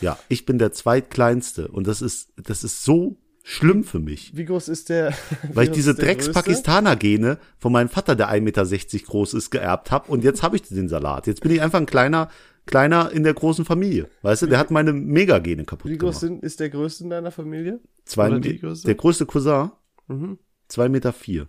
[0.00, 4.44] ja, ich bin der zweitkleinste und das ist, das ist so schlimm für mich, Wie
[4.44, 5.14] groß ist der?
[5.54, 5.94] weil ich diese?
[5.94, 8.64] Drecks-Pakistaner-Gene von meinem Vater, der 1,60 Meter
[9.06, 11.26] groß ist, geerbt habe und jetzt habe ich den Salat.
[11.26, 12.28] Jetzt bin ich einfach ein kleiner,
[12.70, 14.46] kleiner in der großen Familie, weißt du?
[14.46, 16.42] Der hat meine Megagene kaputt Wie groß gemacht.
[16.44, 17.80] ist der größte in deiner Familie?
[18.04, 18.86] Zwei, die größte?
[18.86, 19.70] der größte Cousin,
[20.08, 20.38] Mhm.
[20.68, 21.48] zwei Meter vier.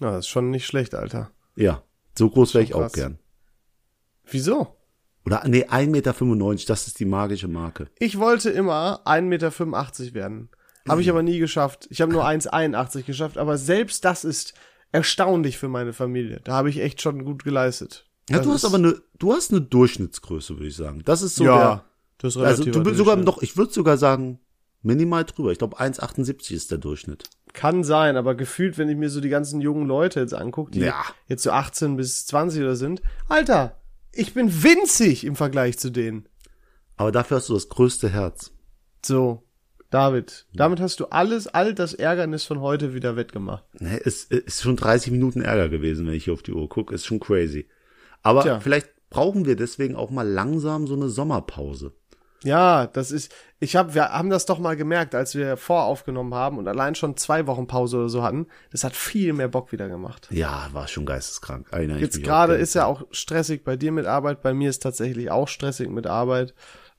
[0.00, 1.30] Ja, das ist schon nicht schlecht, Alter.
[1.56, 1.82] Ja,
[2.18, 2.92] so groß wäre ich auch krass.
[2.92, 3.18] gern.
[4.24, 4.76] Wieso?
[5.24, 7.86] Oder nee, 1,95 Meter, das ist die magische Marke.
[7.98, 10.48] Ich wollte immer 1,85 Meter werden.
[10.86, 11.02] Habe Mhm.
[11.02, 11.88] ich aber nie geschafft.
[11.90, 14.54] Ich habe nur 1,81 geschafft, aber selbst das ist
[14.92, 16.40] erstaunlich für meine Familie.
[16.44, 18.05] Da habe ich echt schon gut geleistet.
[18.28, 21.02] Ja, Das du hast aber eine, du hast eine Durchschnittsgröße, würde ich sagen.
[21.04, 21.84] Das ist so ja,
[22.18, 24.40] das ist der, also relativ du bist sogar noch, ich würde sogar sagen,
[24.82, 25.52] minimal drüber.
[25.52, 27.24] Ich glaube 1,78 ist der Durchschnitt.
[27.52, 30.80] Kann sein, aber gefühlt, wenn ich mir so die ganzen jungen Leute jetzt angucke, die
[30.80, 31.04] Ja.
[31.26, 33.80] jetzt so 18 bis 20 oder sind, Alter,
[34.12, 36.28] ich bin winzig im Vergleich zu denen.
[36.96, 38.50] Aber dafür hast du das größte Herz.
[39.04, 39.42] So,
[39.90, 43.64] David, damit hast du alles, all das Ärgernis von heute wieder wettgemacht.
[43.80, 46.94] Ne, es ist schon 30 Minuten Ärger gewesen, wenn ich hier auf die Uhr gucke.
[46.94, 47.68] Ist schon crazy.
[48.26, 48.60] Aber Tja.
[48.60, 51.92] vielleicht brauchen wir deswegen auch mal langsam so eine Sommerpause.
[52.42, 56.58] Ja, das ist, ich hab, wir haben das doch mal gemerkt, als wir voraufgenommen haben
[56.58, 58.46] und allein schon zwei Wochen Pause oder so hatten.
[58.72, 60.28] Das hat viel mehr Bock wieder gemacht.
[60.30, 61.68] Ja, war schon geisteskrank.
[61.70, 65.30] Erinnere Jetzt gerade ist ja auch stressig bei dir mit Arbeit, bei mir ist tatsächlich
[65.30, 66.54] auch stressig mit Arbeit.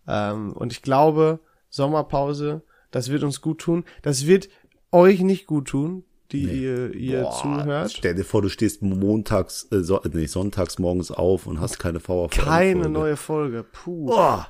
[0.08, 3.84] Ähm, und ich glaube, Sommerpause, das wird uns gut tun.
[4.02, 4.50] Das wird
[4.92, 7.92] euch nicht gut tun, die ihr, ihr Boah, zuhört.
[7.92, 12.00] Stell dir vor, du stehst montags, äh, so, nee, sonntags morgens auf und hast keine
[12.00, 12.28] VfL.
[12.30, 13.64] Keine neue Folge.
[13.64, 14.08] Puh.
[14.08, 14.48] Boah.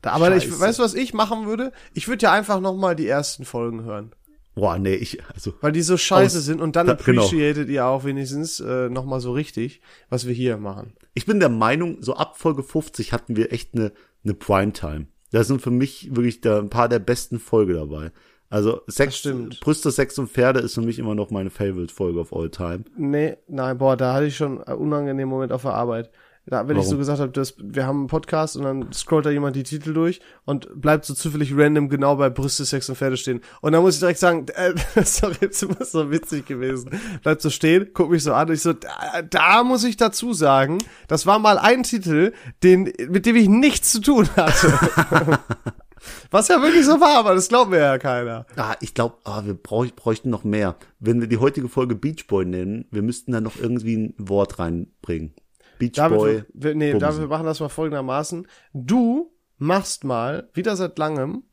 [0.00, 1.72] Da, aber ich, weißt du, was ich machen würde?
[1.92, 4.12] Ich würde ja einfach noch mal die ersten Folgen hören.
[4.54, 7.22] Boah, nee, ich, also, Weil die so scheiße Aus- sind und dann da- genau.
[7.22, 10.94] appreciated ihr auch wenigstens äh, noch mal so richtig, was wir hier machen.
[11.14, 13.92] ich bin der Meinung, so ab Folge 50 hatten wir echt eine,
[14.24, 15.06] eine Primetime.
[15.30, 18.12] Da sind für mich wirklich da ein paar der besten Folge dabei.
[18.50, 19.28] Also Sex.
[19.60, 22.84] Brüste, Sex und Pferde ist für mich immer noch meine Favorite-Folge of all time.
[22.96, 26.10] Nee, nein, boah, da hatte ich schon einen unangenehmen Moment auf der Arbeit.
[26.50, 26.92] Da, wenn ich Warum?
[26.92, 29.92] so gesagt habe, dass wir haben einen Podcast und dann scrollt da jemand die Titel
[29.92, 33.42] durch und bleibt so zufällig random genau bei Brüste, Sex und Pferde stehen.
[33.60, 36.90] Und dann muss ich direkt sagen, äh, das ist so witzig gewesen.
[37.22, 40.32] Bleibt so stehen, guckt mich so an und ich so, da, da muss ich dazu
[40.32, 42.32] sagen, das war mal ein Titel,
[42.62, 45.38] den, mit dem ich nichts zu tun hatte.
[46.30, 48.46] Was ja wirklich so war, aber das glaubt mir ja keiner.
[48.56, 50.76] Ah, ich glaube, ah, wir brauch, bräuchten noch mehr.
[51.00, 54.58] Wenn wir die heutige Folge Beach Boy nennen, wir müssten da noch irgendwie ein Wort
[54.58, 55.34] reinbringen.
[55.78, 56.44] Beach David, Boy.
[56.54, 57.00] wir, nee, Bumsen.
[57.08, 58.46] David, wir machen das mal folgendermaßen.
[58.74, 61.44] Du machst mal, wieder seit langem,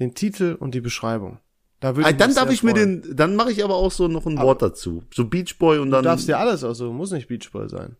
[0.00, 1.38] den Titel und die Beschreibung.
[1.80, 3.02] Da würde Ah, dann darf ich mir freuen.
[3.02, 5.02] den, dann mache ich aber auch so noch ein Wort dazu.
[5.12, 6.04] So Beach Boy und Du dann.
[6.04, 7.96] darfst dir alles aussuchen, muss nicht Beachball sein.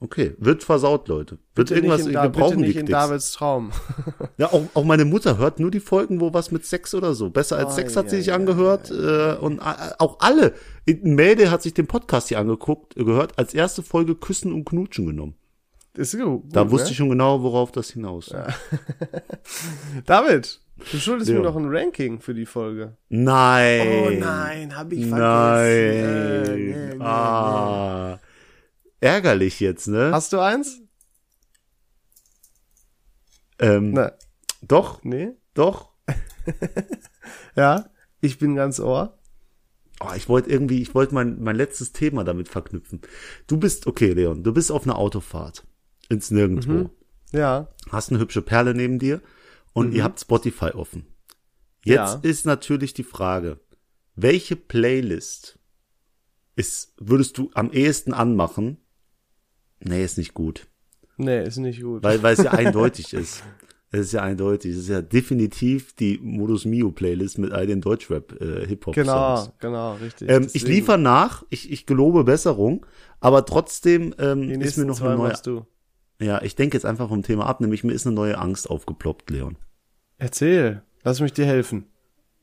[0.00, 1.38] Okay, wird versaut, Leute.
[1.56, 3.06] Wird Bitte irgendwas, in, wir da, bitte brauchen nicht in Dickpics.
[3.06, 3.72] Davids Traum.
[4.36, 7.30] Ja, auch, auch meine Mutter hört nur die Folgen, wo was mit Sex oder so.
[7.30, 8.90] Besser als Oh, Sex hat sie ja, sich ja, angehört.
[8.92, 9.62] Äh, und äh,
[9.98, 10.54] auch alle.
[11.02, 15.06] Mädel hat sich den Podcast hier angeguckt, äh, gehört, als erste Folge Küssen und Knutschen
[15.06, 15.34] genommen.
[15.96, 16.44] Ist gut.
[16.52, 16.90] Da gut, wusste ne?
[16.92, 18.32] ich schon genau, worauf das hinaus.
[20.06, 20.60] David,
[20.92, 21.38] du schuldest Ja.
[21.38, 22.96] mir noch ein Ranking für die Folge.
[23.08, 24.72] Nein.
[24.76, 25.66] hab ich Nein.
[25.66, 27.04] Äh, nee, nee, nee.
[27.04, 28.20] ah.
[29.00, 30.10] Ärgerlich jetzt, ne?
[30.12, 30.80] Hast du eins?
[33.58, 34.12] ähm, Ne.
[34.62, 35.32] Doch, Nee?
[35.54, 35.90] doch.
[37.56, 37.90] Ja?
[38.20, 39.18] Ich bin ganz ohr.
[40.00, 43.00] Oh, ich wollte irgendwie, ich wollte mein, mein letztes Thema damit verknüpfen.
[43.46, 45.66] Du bist, okay, Leon, du bist auf einer Autofahrt
[46.08, 46.72] ins Nirgendwo.
[46.72, 46.90] Mhm.
[47.32, 47.68] Ja.
[47.90, 49.20] Hast eine hübsche Perle neben dir
[49.72, 51.06] und ihr habt Spotify offen.
[51.84, 52.20] Jetzt Ja.
[52.22, 53.60] ist natürlich die Frage,
[54.14, 55.58] welche Playlist
[56.56, 58.78] ist, würdest du am ehesten anmachen?
[59.80, 60.66] Nee, ist nicht gut.
[61.16, 62.02] Nee, ist nicht gut.
[62.02, 63.42] Weil, weil es ja eindeutig ist.
[63.90, 64.72] Es ist ja eindeutig.
[64.72, 68.94] Es ist ja definitiv die Modus Mio Playlist mit all den Deutschrap äh, Hip Hop
[68.94, 69.52] Genau, Songs.
[69.60, 70.28] genau, richtig.
[70.30, 71.44] Ähm, ich liefere nach.
[71.48, 72.84] Ich, ich gelobe Besserung.
[73.20, 75.66] Aber trotzdem ähm, ist mir noch eine neue.
[76.20, 77.60] Ja, ich denke jetzt einfach vom Thema ab.
[77.60, 79.56] Nämlich mir ist eine neue Angst aufgeploppt, Leon.
[80.18, 81.86] Erzähl, lass mich dir helfen.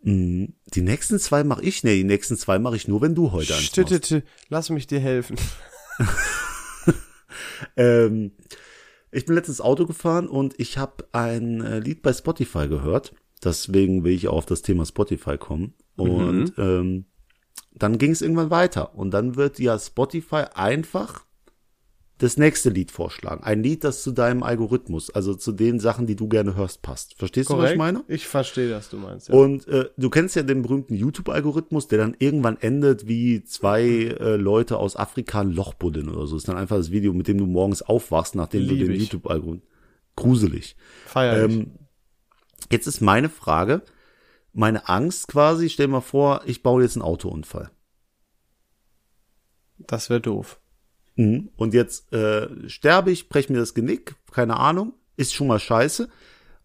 [0.02, 0.54] Mhm.
[0.74, 1.84] Die nächsten zwei mache ich.
[1.84, 3.54] Nee, die nächsten zwei mache ich nur, wenn du heute.
[3.54, 5.38] Stüttete, lass mich dir helfen.
[7.78, 8.32] Ähm,
[9.12, 13.14] ich bin letztens Auto gefahren und ich habe ein äh, Lied bei Spotify gehört.
[13.44, 15.74] Deswegen will ich auch auf das Thema Spotify kommen.
[15.96, 17.06] Und ähm,
[17.74, 18.96] dann ging es irgendwann weiter.
[18.96, 21.25] Und dann wird ja Spotify einfach
[22.18, 23.44] das nächste Lied vorschlagen.
[23.44, 27.16] Ein Lied, das zu deinem Algorithmus, also zu den Sachen, die du gerne hörst, passt.
[27.16, 28.06] Verstehst du, was ich meine?
[28.08, 29.28] Ich verstehe, was du meinst.
[29.28, 29.36] Ja.
[29.36, 34.38] Und äh, du kennst ja den berühmten YouTube-Algorithmus, der dann irgendwann endet wie zwei äh,
[34.38, 36.38] Leute aus Afrika ein Loch buddeln oder so.
[36.38, 39.02] Ist dann einfach das Video, mit dem du morgens aufwachst, nachdem Lieb du den.
[39.02, 39.70] YouTube-Algorithmus.
[40.16, 40.78] Gruselig.
[41.06, 41.54] Feier ich.
[41.54, 41.72] Ähm,
[42.72, 43.82] jetzt ist meine Frage,
[44.54, 47.72] meine Angst quasi, stell mal vor, ich baue jetzt einen Autounfall.
[49.78, 50.62] Das wäre doof.
[51.16, 51.50] Mhm.
[51.56, 56.10] Und jetzt äh, sterbe ich, brech mir das Genick, keine Ahnung, ist schon mal scheiße.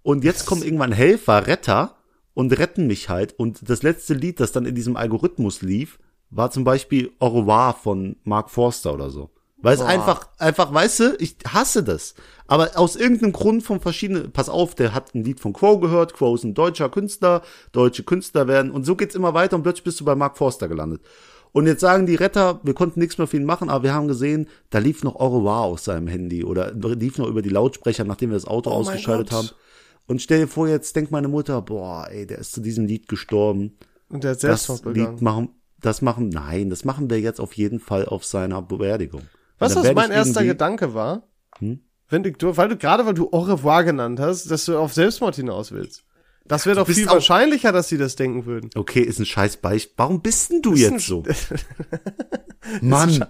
[0.02, 1.96] Und jetzt kommen irgendwann Helfer, Retter
[2.34, 3.38] und retten mich halt.
[3.38, 5.98] Und das letzte Lied, das dann in diesem Algorithmus lief,
[6.30, 9.30] war zum Beispiel Au revoir von Mark Forster oder so.
[9.62, 9.88] Weil es Boah.
[9.88, 12.14] einfach, einfach, weißt du, ich hasse das.
[12.46, 16.14] Aber aus irgendeinem Grund von verschiedenen, pass auf, der hat ein Lied von Quo gehört,
[16.14, 17.42] Quo ist ein deutscher Künstler,
[17.72, 20.66] deutsche Künstler werden, und so geht's immer weiter und plötzlich bist du bei Mark Forster
[20.66, 21.02] gelandet.
[21.52, 24.08] Und jetzt sagen die Retter, wir konnten nichts mehr für ihn machen, aber wir haben
[24.08, 28.04] gesehen, da lief noch Au revoir aus seinem Handy oder lief noch über die Lautsprecher,
[28.04, 29.50] nachdem wir das Auto Oh ausgeschaltet haben.
[30.06, 33.08] Und stell dir vor, jetzt denkt meine Mutter, boah, ey, der ist zu diesem Lied
[33.08, 33.76] gestorben.
[34.08, 35.24] Und der hat Das Selbstmord Lied begangen.
[35.24, 35.48] machen,
[35.80, 39.22] das machen, nein, das machen wir jetzt auf jeden Fall auf seiner Beerdigung.
[39.58, 41.28] Weißt du, was werd mein erster Gedanke war?
[41.58, 41.80] Hm?
[42.08, 44.92] Wenn du, du, weil du gerade, weil du Au revoir genannt hast, dass du auf
[44.92, 46.04] Selbstmord hinaus willst.
[46.50, 48.70] Das wäre doch viel auch- wahrscheinlicher, dass sie das denken würden.
[48.74, 49.94] Okay, ist ein scheiß Beispiel.
[49.96, 51.22] Warum bist denn du Ist jetzt so?
[52.82, 53.24] Mann.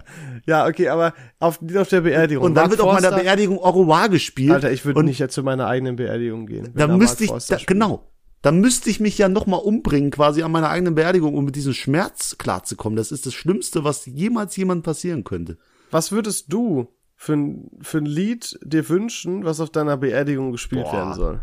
[0.46, 2.44] Ja, okay, aber auf, auf der Beerdigung.
[2.44, 4.52] Und dann Mark wird auf meiner Forster- Beerdigung Au revoir gespielt.
[4.52, 6.72] Alter, ich würde nicht jetzt zu meiner eigenen Beerdigung gehen.
[6.74, 8.06] Da müsste ich, Forster da, genau.
[8.42, 11.56] Da müsste ich mich ja noch mal umbringen, quasi an meiner eigenen Beerdigung, um mit
[11.56, 12.96] diesem Schmerz klarzukommen.
[12.96, 15.58] Das ist das Schlimmste, was jemals jemand passieren könnte.
[15.90, 20.84] Was würdest du für ein, für ein Lied dir wünschen, was auf deiner Beerdigung gespielt
[20.84, 20.92] Boah.
[20.94, 21.40] werden soll?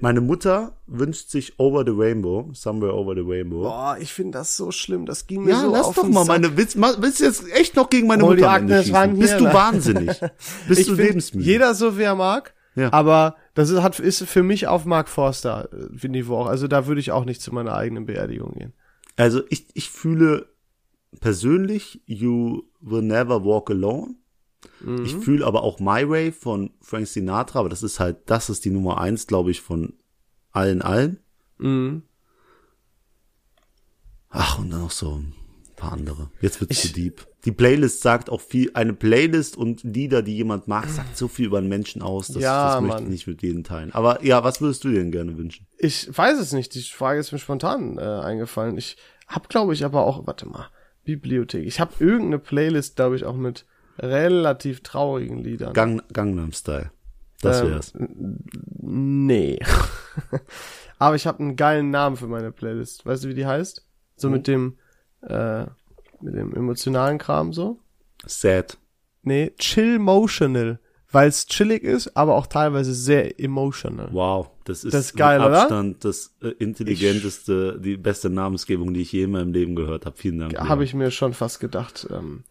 [0.00, 3.62] Meine Mutter wünscht sich Over the Rainbow, Somewhere Over the Rainbow.
[3.64, 5.04] Boah, ich finde das so schlimm.
[5.04, 6.40] Das ging mir Ja, so lass auf doch den mal Sack.
[6.40, 9.44] meine, willst, willst du jetzt echt noch gegen meine die Mutter Agnes ran Bist du
[9.44, 9.52] ne?
[9.52, 10.20] wahnsinnig?
[10.68, 11.44] Bist ich du lebensmüde?
[11.44, 12.92] jeder so wie er mag, Ja.
[12.94, 15.68] aber das ist, hat, ist für mich auf Mark Forster
[16.02, 16.46] äh, Niveau auch.
[16.46, 18.72] Also da würde ich auch nicht zu meiner eigenen Beerdigung gehen.
[19.16, 20.46] Also ich, ich fühle
[21.20, 24.14] persönlich You Will Never Walk Alone.
[24.80, 25.04] Mhm.
[25.04, 28.64] Ich fühle aber auch My Way von Frank Sinatra, aber das ist halt, das ist
[28.64, 29.94] die Nummer eins, glaube ich, von
[30.52, 31.18] allen allen.
[31.58, 32.02] Mhm.
[34.30, 35.32] Ach, und dann noch so ein
[35.76, 36.30] paar andere.
[36.40, 37.26] Jetzt wird's Ich- zu deep.
[37.44, 41.44] Die Playlist sagt auch viel, eine Playlist und Lieder, die jemand mag, sagt so viel
[41.46, 42.28] über einen Menschen aus.
[42.28, 43.10] Das, Ja, das möchte ich Mann.
[43.10, 43.92] nicht mit jedem teilen.
[43.92, 45.66] Aber ja, was würdest du dir denn gerne wünschen?
[45.76, 46.74] Ich weiß es nicht.
[46.74, 48.78] Die Frage ist mir spontan äh, eingefallen.
[48.78, 48.96] Ich
[49.26, 50.70] hab, glaube ich, aber auch, warte mal,
[51.04, 51.66] Bibliothek.
[51.66, 53.66] Ich habe irgendeine Playlist, glaube ich, auch mit
[53.98, 55.72] relativ traurigen Liedern.
[55.72, 56.90] Gang, Gangnam Style.
[57.40, 57.92] Das Ähm, wär's.
[58.80, 59.58] Nee.
[60.98, 63.04] aber ich habe einen geilen Namen für meine Playlist.
[63.06, 63.86] Weißt du, wie die heißt?
[64.16, 64.78] So mit dem,
[65.22, 65.64] äh,
[66.20, 67.78] mit dem emotionalen Kram so?
[68.24, 68.78] Sad.
[69.22, 70.78] Nee, Chill Motional.
[71.14, 74.08] Weil es chillig ist, aber auch teilweise sehr emotional.
[74.10, 75.60] Wow, das ist, Das ist geil, mit oder?
[75.62, 80.16] Abstand das äh, intelligenteste, die beste Namensgebung, die ich je in meinem Leben gehört habe.
[80.16, 80.58] Vielen Dank.
[80.58, 82.08] Habe ich mir schon fast gedacht.
[82.10, 82.42] Ähm,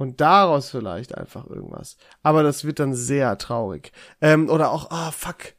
[0.00, 1.98] und daraus vielleicht einfach irgendwas.
[2.22, 3.92] Aber das wird dann sehr traurig.
[4.22, 5.52] Ähm, oder auch, ah, fuck.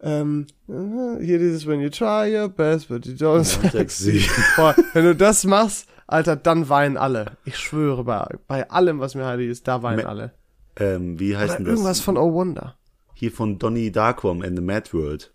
[0.00, 4.24] Ähm, äh, hier dieses When you try your best, but you don't sexy.
[4.56, 7.32] Boah, wenn du das machst, Alter, dann weinen alle.
[7.44, 10.32] Ich schwöre, bei, bei allem, was mir heilig ist, da weinen Me- alle.
[10.76, 11.72] Ähm, wie heißt denn das?
[11.72, 12.76] irgendwas von Oh Wonder.
[13.14, 15.34] Hier von Donnie Darko am Ende, Mad World.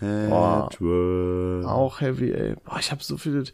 [0.00, 1.66] Mad World.
[1.66, 2.54] Auch heavy, ey.
[2.64, 3.44] Boah, ich habe so viele.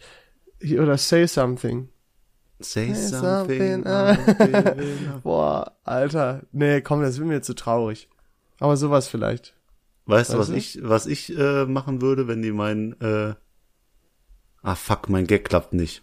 [0.60, 1.88] Hier, oder Say Something.
[2.60, 3.82] Say Say something.
[5.22, 6.42] Boah, Alter.
[6.52, 8.08] Nee, komm, das wird mir zu traurig.
[8.60, 9.54] Aber sowas vielleicht.
[10.06, 10.78] Weißt du, was Weißt du?
[10.80, 13.34] ich, was ich äh, machen würde, wenn die meinen, äh,
[14.62, 16.02] ah fuck, mein Gag klappt nicht.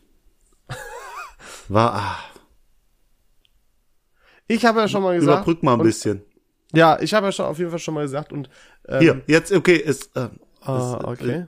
[1.69, 2.17] War, ah,
[4.47, 5.37] Ich habe ja schon mal gesagt.
[5.47, 6.21] überbrück mal ein und- bisschen.
[6.73, 8.49] Ja, ich habe ja schon auf jeden Fall schon mal gesagt und
[8.87, 10.29] ähm, Hier, jetzt, okay, ist, äh,
[10.61, 11.47] Ah, ist, okay.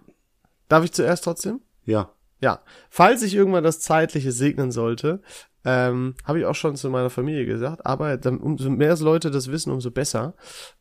[0.70, 1.62] Darf ich zuerst trotzdem?
[1.86, 2.10] ja.
[2.44, 2.60] Ja.
[2.90, 5.22] Falls ich irgendwann das Zeitliche segnen sollte,
[5.64, 9.50] ähm, habe ich auch schon zu meiner Familie gesagt, aber dann, umso mehr Leute das
[9.50, 10.36] wissen, umso besser.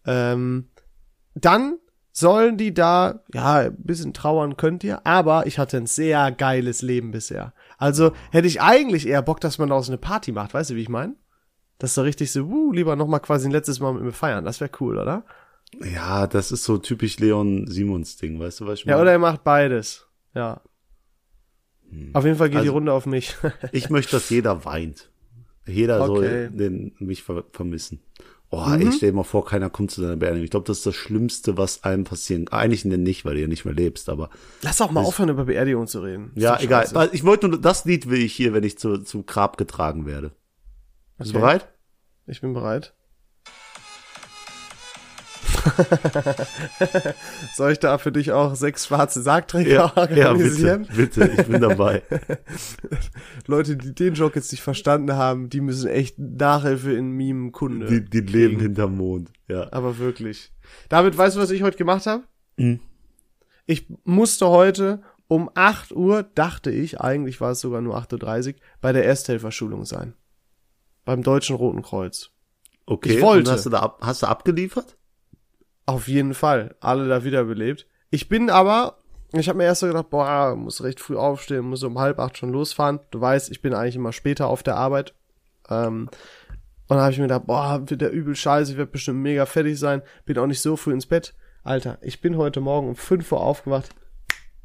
[0.04, 0.70] Ähm,
[1.36, 1.78] dann
[2.10, 6.82] sollen die da, ja, ein bisschen trauern könnt ihr, aber ich hatte ein sehr geiles
[6.82, 7.54] Leben bisher.
[7.78, 10.82] Also hätte ich eigentlich eher Bock, dass man daraus eine Party macht, weißt du, wie
[10.82, 11.14] ich meine?
[11.78, 14.10] Das ist so richtig so, uh, lieber noch mal quasi ein letztes Mal mit mir
[14.10, 15.24] feiern, das wäre cool, oder?
[15.94, 18.96] Ja, das ist so typisch Leon Simons Ding, weißt du, was ich meine?
[18.96, 20.60] Ja, oder er macht beides, ja.
[22.12, 23.34] Auf jeden Fall geht die Also- Runde auf mich.
[23.72, 25.10] Ich möchte, dass jeder weint.
[25.66, 26.08] Jeder Okay.
[26.48, 28.00] soll den, mich ver vermissen.
[28.54, 30.44] Oh, ey, stell dir mal vor, keiner kommt zu deiner Beerdigung.
[30.44, 32.58] Ich glaube, das ist das Schlimmste, was einem passieren kann.
[32.58, 34.28] Eigentlich denn nicht, weil du ja nicht mehr lebst, aber
[34.60, 36.32] Lass auch mal aufhören, über Beerdigung zu reden.
[36.34, 36.84] Ja, egal.
[36.84, 40.04] Also Ich wollte nur, das Lied will ich hier, wenn ich zu, zum Grab getragen
[40.04, 40.32] werde.
[41.16, 41.66] Bist du bereit?
[42.26, 42.92] Ich bin bereit.
[47.54, 50.88] Soll ich da für dich auch sechs schwarze Sargträger ja, bitte, organisieren?
[50.94, 52.02] bitte, ich bin dabei.
[53.46, 57.86] Leute, die den Joke jetzt nicht verstanden haben, die müssen echt Nachhilfe in Meme-Kunde.
[57.86, 59.30] Die, die leben hinterm Mond.
[59.48, 59.72] Ja.
[59.72, 60.52] Aber wirklich.
[60.88, 62.24] David, weißt du, was ich heute gemacht habe?
[62.56, 62.80] Mhm.
[63.66, 68.54] Ich musste heute um 8 Uhr, dachte ich, eigentlich war es sogar nur 8.30 Uhr,
[68.80, 70.14] bei der Ersthelferschulung sein.
[71.04, 72.30] Beim Deutschen Roten Kreuz.
[72.86, 73.48] Okay, Ich wollte.
[73.50, 74.96] Und hast du da ab, hast du abgeliefert?
[75.86, 76.76] Auf jeden Fall.
[76.80, 77.86] Alle da wiederbelebt.
[78.10, 78.98] Ich bin aber,
[79.32, 82.36] ich habe mir erst so gedacht, boah, muss recht früh aufstehen, muss um halb acht
[82.36, 83.00] schon losfahren.
[83.10, 85.14] Du weißt, ich bin eigentlich immer später auf der Arbeit.
[85.68, 86.08] Ähm,
[86.88, 89.46] und dann habe ich mir gedacht, boah, wird der übel scheiße, ich werde bestimmt mega
[89.46, 90.02] fertig sein.
[90.26, 91.34] Bin auch nicht so früh ins Bett.
[91.64, 93.90] Alter, ich bin heute Morgen um 5 Uhr aufgewacht.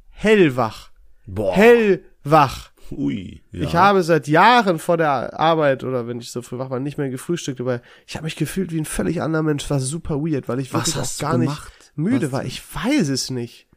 [0.10, 0.90] Hellwach.
[1.26, 1.56] Boah.
[1.56, 2.72] Hellwach.
[2.92, 3.42] Ui.
[3.52, 3.64] Ja.
[3.64, 6.98] Ich habe seit Jahren vor der Arbeit oder wenn ich so früh wach war, nicht
[6.98, 9.70] mehr gefrühstückt, aber ich habe mich gefühlt wie ein völlig anderer Mensch.
[9.70, 11.62] War super weird, weil ich Was wirklich auch gar nicht
[11.96, 12.46] müde Was war.
[12.46, 13.68] Ich weiß es nicht.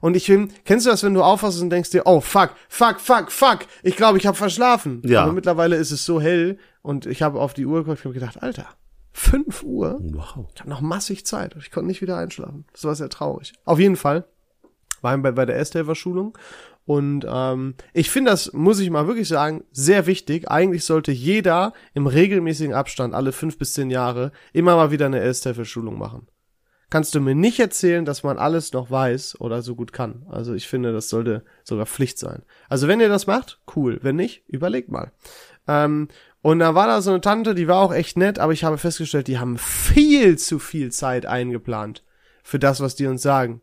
[0.00, 3.00] Und ich bin, kennst du das, wenn du aufwachst und denkst dir, oh fuck, fuck,
[3.00, 5.02] fuck, fuck, ich glaube, ich habe verschlafen.
[5.04, 5.24] Ja.
[5.24, 8.42] Aber mittlerweile ist es so hell und ich habe auf die Uhr geguckt und gedacht,
[8.42, 8.66] Alter,
[9.12, 9.98] 5 Uhr?
[10.00, 10.46] Wow.
[10.54, 11.54] Ich habe noch massig Zeit.
[11.58, 12.64] Ich konnte nicht wieder einschlafen.
[12.72, 13.52] Das war sehr traurig.
[13.64, 14.24] Auf jeden Fall
[15.02, 16.36] war ich bei, bei der Ersthelfer-Schulung.
[16.86, 20.50] Und ähm, ich finde das, muss ich mal wirklich sagen, sehr wichtig.
[20.50, 25.20] Eigentlich sollte jeder im regelmäßigen Abstand, alle fünf bis zehn Jahre, immer mal wieder eine
[25.20, 26.26] Ersthelfer-Schulung machen.
[26.90, 30.26] Kannst du mir nicht erzählen, dass man alles noch weiß oder so gut kann.
[30.28, 32.42] Also ich finde, das sollte sogar Pflicht sein.
[32.68, 34.00] Also wenn ihr das macht, cool.
[34.02, 35.12] Wenn nicht, überlegt mal.
[35.68, 36.08] Ähm,
[36.42, 38.78] und da war da so eine Tante, die war auch echt nett, aber ich habe
[38.78, 42.02] festgestellt, die haben viel zu viel Zeit eingeplant
[42.42, 43.60] für das, was die uns sagen.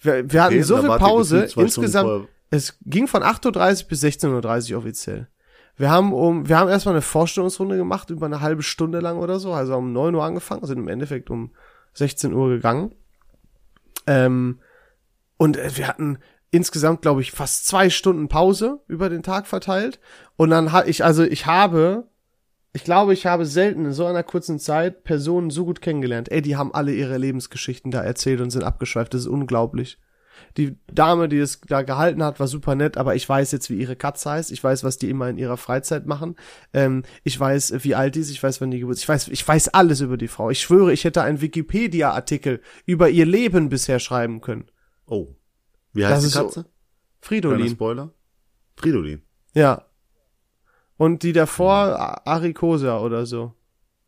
[0.00, 2.28] Wir, wir hatten Okay, so viel Pause, insgesamt.
[2.50, 5.28] Es ging von 8.30 Uhr bis 16.30 Uhr offiziell.
[5.76, 9.38] Wir haben um, wir haben erstmal eine Vorstellungsrunde gemacht, über eine halbe Stunde lang oder
[9.38, 11.50] so, also um 9 Uhr angefangen, sind im Endeffekt um
[11.92, 12.94] 16 Uhr gegangen.
[14.06, 14.60] Ähm,
[15.36, 16.18] und äh, wir hatten
[16.50, 20.00] insgesamt, glaube ich, fast zwei Stunden Pause über den Tag verteilt.
[20.36, 22.08] Und dann habe ich, also ich habe,
[22.72, 26.30] ich glaube, ich habe selten in so einer kurzen Zeit Personen so gut kennengelernt.
[26.30, 29.12] Ey, die haben alle ihre Lebensgeschichten da erzählt und sind abgeschweift.
[29.12, 29.98] Das ist unglaublich.
[30.56, 33.78] Die Dame, die es da gehalten hat, war super nett, aber ich weiß jetzt, wie
[33.78, 34.52] ihre Katze heißt.
[34.52, 36.36] Ich weiß, was die immer in ihrer Freizeit machen.
[36.72, 38.30] Ähm, ich weiß, wie alt die ist.
[38.30, 38.98] Ich weiß, wann die Geburt.
[38.98, 40.50] Ich weiß, ich weiß alles über die Frau.
[40.50, 44.66] Ich schwöre, ich hätte einen Wikipedia-Artikel über ihr Leben bisher schreiben können.
[45.06, 45.28] Oh.
[45.92, 46.60] Wie Das heißt die ist so- Katze?
[46.62, 46.70] Kleiner
[47.20, 47.68] Fridolin.
[47.70, 48.10] Spoiler.
[48.76, 49.22] Fridolin.
[49.54, 49.86] Ja.
[50.96, 53.52] Und die davor, Arikosa oder so.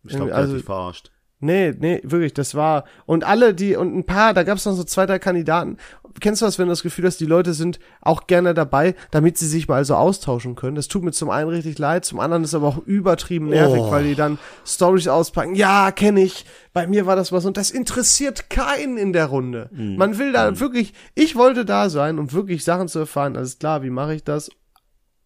[0.05, 1.11] Ich glaube, also, dich verarscht.
[1.41, 2.85] Nee, nee, wirklich, das war.
[3.07, 5.77] Und alle, die, und ein paar, da gab es noch so zwei, drei Kandidaten.
[6.21, 9.39] Kennst du das, wenn du das Gefühl hast, die Leute sind auch gerne dabei, damit
[9.39, 10.75] sie sich mal so austauschen können?
[10.75, 13.91] Das tut mir zum einen richtig leid, zum anderen ist aber auch übertrieben nervig, Oh.
[13.93, 15.55] weil die dann Stories auspacken.
[15.55, 16.45] Ja, kenne ich.
[16.73, 19.71] Bei mir war das was und das interessiert keinen in der Runde.
[19.73, 19.95] Mhm.
[19.97, 23.37] Man will da wirklich, ich wollte da sein, um wirklich Sachen zu erfahren.
[23.37, 24.51] Alles klar, wie mache ich das?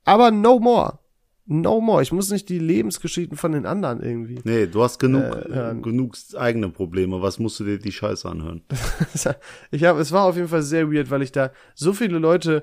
[0.04, 0.98] Aber no more.
[1.44, 2.02] No more.
[2.02, 4.40] Ich muss nicht die Lebensgeschichten von den anderen irgendwie.
[4.44, 7.20] Nee, du hast genug, Äh, genug eigene Probleme.
[7.20, 8.62] Was musst du dir die Scheiße anhören?
[9.70, 12.62] Ich habe, es war auf jeden Fall sehr weird, weil ich da so viele Leute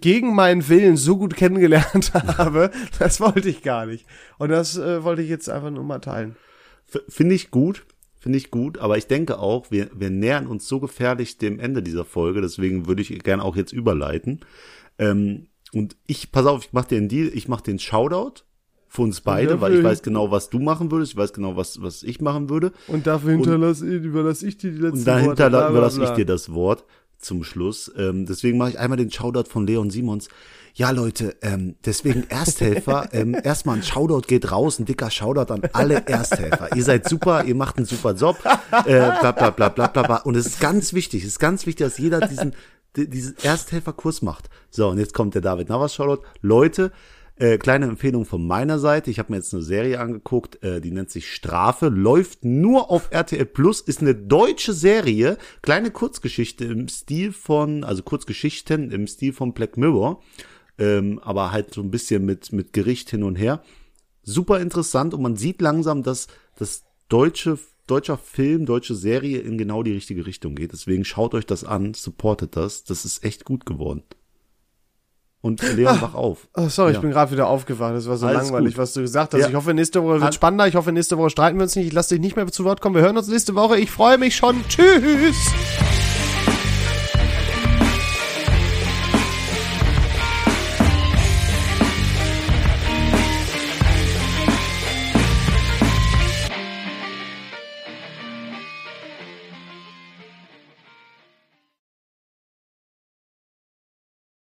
[0.00, 2.70] gegen meinen Willen so gut kennengelernt habe.
[2.98, 4.06] Das wollte ich gar nicht.
[4.38, 6.36] Und das äh, wollte ich jetzt einfach nur mal teilen.
[7.08, 7.84] Finde ich gut.
[8.20, 11.84] Finde ich gut, aber ich denke auch, wir, wir nähern uns so gefährlich dem Ende
[11.84, 14.40] dieser Folge, deswegen würde ich gerne auch jetzt überleiten.
[14.98, 18.42] Ähm, und ich, pass auf, ich mach den Deal, ich mach den Shoutout
[18.88, 21.56] für uns beide, dafür weil ich weiß genau, was du machen würdest, ich weiß genau,
[21.56, 22.72] was, was ich machen würde.
[22.86, 25.68] Und dafür hinterlasse, überlasse ich dir die letzten Und dahinter Worte.
[25.70, 26.84] überlasse ich dir das Wort
[27.18, 27.92] zum Schluss.
[27.98, 30.28] Ähm, deswegen mache ich einmal den Shoutout von Leon Simons.
[30.74, 33.08] Ja, Leute, ähm, deswegen Ersthelfer.
[33.12, 36.74] ähm, erstmal ein Shoutout geht raus, ein dicker Shoutout an alle Ersthelfer.
[36.76, 38.38] ihr seid super, ihr macht einen super Job.
[38.86, 40.16] Äh, bla, bla, bla, bla, bla, bla.
[40.18, 42.56] Und es ist ganz wichtig, es ist ganz wichtig, dass jeder diesen, di-
[42.96, 44.50] diesen Ersthelferkurs macht.
[44.70, 46.22] So, und jetzt kommt der David Navas Shoutout.
[46.40, 46.92] Leute,
[47.40, 49.12] Äh, kleine Empfehlung von meiner Seite.
[49.12, 53.12] Ich habe mir jetzt eine Serie angeguckt, äh, die nennt sich Strafe, läuft nur auf
[53.12, 59.32] RTL Plus, ist eine deutsche Serie, kleine Kurzgeschichte im Stil von, also Kurzgeschichten im Stil
[59.32, 60.20] von Black Mirror,
[60.78, 63.62] ähm, aber halt so ein bisschen mit, mit Gericht hin und her.
[64.24, 66.26] Super interessant und man sieht langsam, dass
[66.56, 67.56] das deutsche
[67.90, 70.72] deutscher Film, deutsche Serie in genau die richtige Richtung geht.
[70.72, 72.84] Deswegen schaut euch das an, supportet das.
[72.84, 74.02] Das ist echt gut geworden.
[75.40, 76.48] Und Leon, wach auf.
[76.56, 76.96] Oh, sorry, Ja.
[76.96, 77.94] ich bin gerade wieder aufgewacht.
[77.94, 78.78] Das war so Alles langweilig, gut.
[78.82, 79.40] was du gesagt hast.
[79.40, 79.48] Ja.
[79.48, 80.66] Ich hoffe, nächste Woche wird An- spannender.
[80.66, 81.86] Ich hoffe, nächste Woche streiten wir uns nicht.
[81.86, 82.96] Ich lasse dich nicht mehr zu Wort kommen.
[82.96, 83.78] Wir hören uns nächste Woche.
[83.78, 84.62] Ich freue mich schon.
[84.68, 85.36] Tschüss.